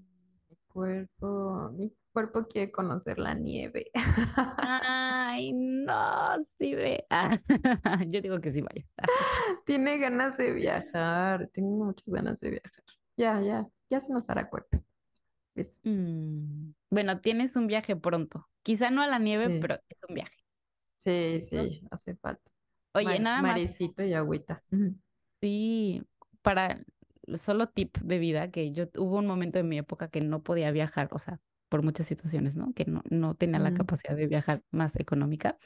Mi 0.51 0.57
cuerpo, 0.69 1.71
mi 1.73 1.93
cuerpo 2.13 2.47
quiere 2.47 2.71
conocer 2.71 3.19
la 3.19 3.35
nieve. 3.35 3.91
Ay, 4.61 5.53
no, 5.53 6.37
sí 6.59 6.75
ve. 6.75 7.07
Yo 8.09 8.21
digo 8.21 8.41
que 8.41 8.53
sí 8.53 8.61
vaya. 8.63 8.85
Tiene 9.67 9.99
ganas 9.99 10.37
de 10.37 10.53
viajar, 10.53 11.49
tengo 11.53 11.85
muchas 11.87 12.07
ganas 12.09 12.41
de 12.41 12.51
viajar. 12.51 12.85
Ya, 13.17 13.41
ya, 13.41 13.69
ya 13.91 14.01
se 14.01 14.13
nos 14.13 14.29
hará 14.31 14.49
cuerpo. 14.49 14.83
Eso. 15.55 15.79
Mm, 15.83 16.73
Bueno, 16.91 17.21
tienes 17.21 17.57
un 17.57 17.67
viaje 17.67 17.97
pronto. 17.97 18.49
Quizá 18.63 18.91
no 18.91 19.03
a 19.03 19.07
la 19.07 19.19
nieve, 19.19 19.51
Sí, 19.51 19.51
pero 19.51 19.77
es 19.89 19.99
un 20.09 20.15
viaje. 20.15 20.37
sí, 20.99 21.43
¿no? 21.53 21.71
sí, 21.71 21.83
hace 21.91 22.17
falta. 22.17 22.51
Oye, 22.95 23.19
Mar- 23.19 23.21
nada 23.21 23.43
más, 23.43 23.63
marecito 23.63 24.03
y 24.05 24.15
agüita. 24.15 24.63
Sí, 25.41 26.03
para 26.43 26.79
solo 27.37 27.69
tip 27.69 27.99
de 27.99 28.19
vida, 28.19 28.51
que 28.51 28.73
yo 28.73 28.85
hubo 28.97 29.19
un 29.19 29.27
momento 29.27 29.59
en 29.59 29.69
mi 29.69 29.79
época 29.79 30.09
que 30.09 30.21
no 30.21 30.43
podía 30.43 30.71
viajar, 30.71 31.09
o 31.13 31.19
sea, 31.19 31.41
por 31.69 31.83
muchas 31.83 32.07
situaciones, 32.07 32.57
¿no? 32.57 32.73
Que 32.75 32.85
no, 32.87 33.03
no 33.11 33.35
tenía 33.35 33.59
la 33.59 33.73
capacidad 33.73 34.17
de 34.17 34.27
viajar 34.27 34.63
más 34.71 34.97
económica. 34.97 35.59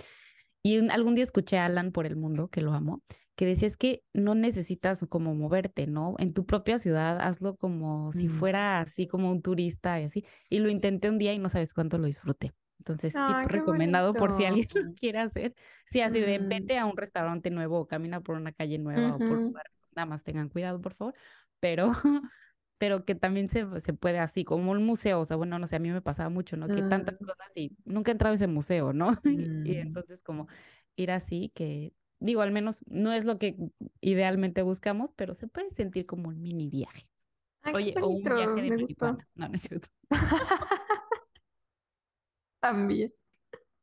Y 0.62 0.78
un- 0.78 0.90
algún 0.90 1.14
día 1.14 1.24
escuché 1.24 1.58
a 1.58 1.66
Alan 1.66 1.92
por 1.92 2.06
el 2.06 2.16
mundo, 2.16 2.48
que 2.48 2.60
lo 2.60 2.72
amo, 2.74 3.02
que 3.36 3.46
decía 3.46 3.68
es 3.68 3.76
que 3.76 4.02
no 4.12 4.34
necesitas 4.34 5.04
como 5.08 5.34
moverte, 5.34 5.86
¿no? 5.86 6.14
En 6.18 6.32
tu 6.34 6.44
propia 6.46 6.78
ciudad, 6.78 7.20
hazlo 7.20 7.56
como 7.56 8.12
si 8.12 8.26
mm. 8.26 8.30
fuera 8.30 8.80
así 8.80 9.06
como 9.06 9.30
un 9.30 9.42
turista 9.42 10.00
y 10.00 10.04
así. 10.04 10.24
Y 10.48 10.58
lo 10.60 10.68
intenté 10.68 11.08
un 11.08 11.18
día 11.18 11.32
y 11.34 11.38
no 11.38 11.48
sabes 11.48 11.72
cuánto 11.74 11.98
lo 11.98 12.06
disfruté. 12.06 12.52
Entonces, 12.78 13.20
tip 13.24 13.42
qué 13.42 13.48
recomendado 13.48 14.16
por 14.16 14.32
si 14.32 14.44
alguien 14.44 14.68
lo 14.74 14.94
quiere 14.94 15.18
hacer. 15.20 15.54
Sí, 15.86 16.00
así 16.00 16.20
de 16.20 16.38
Mm, 16.38 16.48
vete 16.48 16.78
a 16.78 16.86
un 16.86 16.96
restaurante 16.96 17.50
nuevo 17.50 17.78
o 17.80 17.86
camina 17.86 18.20
por 18.20 18.36
una 18.36 18.52
calle 18.52 18.78
nueva 18.78 19.16
o 19.16 19.22
por 19.22 19.38
un 19.38 19.44
lugar, 19.46 19.66
nada 19.94 20.06
más 20.06 20.22
tengan 20.24 20.48
cuidado, 20.48 20.80
por 20.80 20.94
favor. 20.94 21.14
Pero, 21.60 21.92
pero 22.78 23.04
que 23.04 23.14
también 23.14 23.50
se, 23.50 23.66
se 23.80 23.92
puede 23.92 24.20
así, 24.20 24.44
como 24.44 24.70
un 24.70 24.84
museo. 24.84 25.20
O 25.20 25.26
sea, 25.26 25.36
bueno, 25.36 25.58
no 25.58 25.66
sé, 25.66 25.76
a 25.76 25.80
mí 25.80 25.90
me 25.90 26.00
pasaba 26.00 26.30
mucho, 26.30 26.56
¿no? 26.56 26.68
Que 26.68 26.82
tantas 26.82 27.20
ah, 27.20 27.26
cosas 27.26 27.56
y 27.56 27.76
nunca 27.84 28.10
he 28.10 28.12
entrado 28.12 28.32
a 28.32 28.36
ese 28.36 28.46
museo, 28.46 28.92
¿no? 28.92 29.18
Y 29.24 29.36
mm. 29.36 29.66
entonces 29.66 30.22
como 30.22 30.46
ir 30.96 31.10
así, 31.10 31.52
que 31.54 31.92
digo, 32.20 32.40
al 32.40 32.52
menos 32.52 32.84
no 32.86 33.12
es 33.12 33.24
lo 33.24 33.38
que 33.38 33.56
idealmente 34.00 34.62
buscamos, 34.62 35.12
pero 35.12 35.34
se 35.34 35.48
puede 35.48 35.72
sentir 35.74 36.06
como 36.06 36.28
un 36.28 36.40
mini 36.40 36.68
viaje. 36.68 37.08
Ay, 37.62 37.72
qué 37.72 37.78
Oye, 37.78 37.94
o 38.00 38.08
un 38.08 38.22
viaje 38.22 38.62
de 38.62 38.70
me 38.70 38.76
gustó. 38.76 39.18
No, 39.34 39.48
no 39.48 39.54
es 39.54 39.62
cierto. 39.62 39.88
También. 42.60 43.12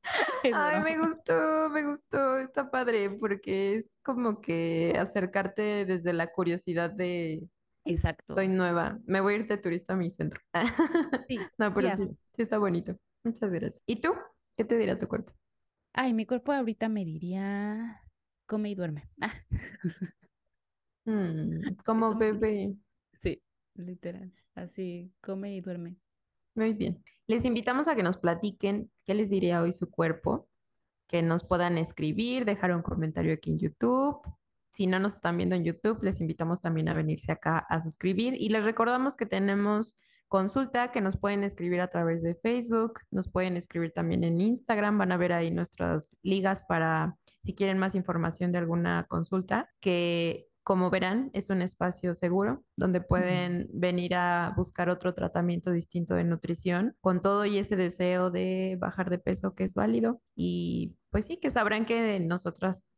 Es 0.44 0.54
Ay, 0.54 0.76
broma. 0.76 0.84
me 0.84 1.00
gustó, 1.00 1.70
me 1.72 1.84
gustó, 1.84 2.38
está 2.38 2.70
padre, 2.70 3.10
porque 3.20 3.78
es 3.78 3.98
como 4.04 4.40
que 4.40 4.94
acercarte 5.00 5.86
desde 5.86 6.14
la 6.14 6.32
curiosidad 6.32 6.92
de 6.92 7.50
soy 7.86 7.94
Exacto. 7.94 8.36
nueva, 8.48 9.00
me 9.06 9.22
voy 9.22 9.34
a 9.34 9.38
ir 9.38 9.48
de 9.48 9.58
turista 9.58 9.94
a 9.94 9.98
mi 9.98 10.12
centro. 10.12 10.42
Sí, 11.28 11.38
No, 11.58 11.74
pero 11.74 11.92
sí, 11.96 12.08
sí 12.34 12.42
está 12.44 12.58
bonito. 12.60 12.98
Muchas 13.24 13.50
gracias. 13.52 13.84
¿Y 13.86 14.02
tú? 14.02 14.14
¿Qué 14.58 14.64
te 14.66 14.78
dirá 14.78 14.98
tu 14.98 15.08
cuerpo? 15.08 15.34
Ay, 15.94 16.14
mi 16.14 16.26
cuerpo 16.26 16.52
ahorita 16.52 16.90
me 16.90 17.06
diría, 17.06 18.02
come 18.46 18.70
y 18.72 18.76
duerme. 18.76 19.10
Ah, 19.22 19.34
Mm, 21.06 21.76
como 21.86 22.16
bebé. 22.16 22.76
Sí, 23.14 23.42
literal. 23.76 24.32
Así, 24.56 25.14
come 25.22 25.56
y 25.56 25.62
duerme. 25.62 25.98
Muy 26.56 26.74
bien. 26.74 27.04
Les 27.28 27.44
invitamos 27.46 27.88
a 27.88 27.96
que 27.96 28.04
nos 28.04 28.18
platiquen 28.18 28.92
qué 29.06 29.14
les 29.14 29.30
diría 29.30 29.62
hoy 29.62 29.74
su 29.74 29.90
cuerpo, 29.90 30.48
que 31.08 31.22
nos 31.22 31.44
puedan 31.46 31.78
escribir, 31.78 32.46
dejar 32.46 32.72
un 32.76 32.82
comentario 32.82 33.34
aquí 33.34 33.52
en 33.52 33.60
YouTube. 33.60 34.22
Si 34.76 34.88
no 34.88 35.00
nos 35.00 35.14
están 35.14 35.38
viendo 35.38 35.56
en 35.56 35.64
YouTube, 35.64 36.04
les 36.04 36.20
invitamos 36.20 36.60
también 36.60 36.90
a 36.90 36.94
venirse 36.94 37.32
acá 37.32 37.60
a 37.60 37.80
suscribir 37.80 38.34
y 38.38 38.50
les 38.50 38.66
recordamos 38.66 39.16
que 39.16 39.26
tenemos 39.26 39.96
consulta, 40.28 40.92
que 40.92 41.00
nos 41.00 41.16
pueden 41.16 41.46
escribir 41.46 41.80
a 41.80 41.88
través 41.88 42.22
de 42.24 42.36
Facebook, 42.36 43.00
nos 43.10 43.30
pueden 43.30 43.56
escribir 43.56 43.94
también 43.94 44.26
en 44.26 44.42
Instagram, 44.42 44.98
van 44.98 45.14
a 45.14 45.18
ver 45.18 45.32
ahí 45.32 45.50
nuestras 45.50 46.12
ligas 46.24 46.64
para 46.64 47.18
si 47.40 47.56
quieren 47.56 47.78
más 47.78 47.96
información 47.96 48.52
de 48.52 48.58
alguna 48.58 49.06
consulta, 49.08 49.70
que 49.80 50.50
como 50.64 50.90
verán, 50.90 51.30
es 51.32 51.50
un 51.50 51.62
espacio 51.62 52.14
seguro 52.14 52.66
donde 52.76 53.00
pueden 53.00 53.70
venir 53.72 54.14
a 54.16 54.54
buscar 54.58 54.90
otro 54.90 55.14
tratamiento 55.14 55.72
distinto 55.72 56.16
de 56.16 56.26
nutrición 56.26 56.98
con 57.00 57.22
todo 57.22 57.46
y 57.46 57.60
ese 57.60 57.78
deseo 57.78 58.30
de 58.30 58.76
bajar 58.78 59.10
de 59.10 59.20
peso 59.20 59.56
que 59.56 59.64
es 59.64 59.74
válido. 59.74 60.22
Y 60.36 60.98
pues 61.12 61.28
sí, 61.28 61.38
que 61.38 61.50
sabrán 61.52 61.86
que 61.86 62.20
nosotras 62.20 62.92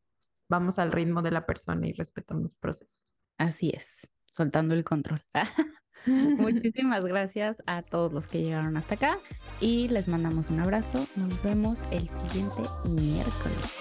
vamos 0.50 0.80
al 0.80 0.92
ritmo 0.92 1.22
de 1.22 1.32
la 1.32 1.46
persona 1.46 1.88
y 1.88 1.94
respetamos 1.94 2.54
procesos. 2.56 3.12
Así 3.38 3.72
es, 3.76 4.10
soltando 4.26 4.74
el 4.74 4.84
control. 4.84 5.24
Muchísimas 6.08 7.04
gracias 7.04 7.62
a 7.66 7.82
todos 7.82 8.14
los 8.14 8.28
que 8.28 8.42
llegaron 8.42 8.78
hasta 8.78 8.96
acá 8.96 9.20
y 9.60 9.88
les 9.90 10.08
mandamos 10.08 10.50
un 10.50 10.60
abrazo. 10.60 11.06
Nos 11.16 11.42
vemos 11.44 11.80
el 11.92 12.10
siguiente 12.10 12.62
miércoles. 12.86 13.78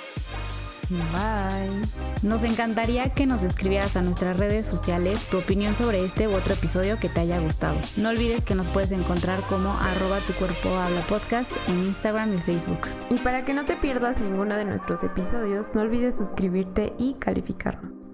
Bye. 0.88 1.83
Nos 2.22 2.42
encantaría 2.42 3.11
que 3.11 3.27
nos 3.27 3.42
escribieras 3.42 3.96
a 3.96 4.03
nuestras 4.03 4.37
redes 4.37 4.66
sociales 4.66 5.29
tu 5.29 5.38
opinión 5.38 5.75
sobre 5.75 6.05
este 6.05 6.29
u 6.29 6.35
otro 6.35 6.55
episodio 6.55 6.99
que 6.99 7.09
te 7.09 7.20
haya 7.20 7.38
gustado. 7.40 7.79
No 7.96 8.11
olvides 8.11 8.44
que 8.44 8.55
nos 8.55 8.68
puedes 8.68 8.92
encontrar 8.92 9.40
como 9.42 9.72
arroba 9.72 10.18
tu 10.20 10.33
cuerpo 10.35 10.68
habla 10.77 11.01
podcast 11.07 11.51
en 11.68 11.85
Instagram 11.85 12.35
y 12.35 12.38
Facebook. 12.38 12.88
Y 13.11 13.18
para 13.18 13.44
que 13.44 13.55
no 13.55 13.66
te 13.66 13.77
pierdas 13.77 14.20
ninguno 14.20 14.57
de 14.57 14.64
nuestros 14.64 15.03
episodios, 15.03 15.75
no 15.75 15.83
olvides 15.83 16.16
suscribirte 16.16 16.92
y 16.99 17.14
calificarnos. 17.14 18.06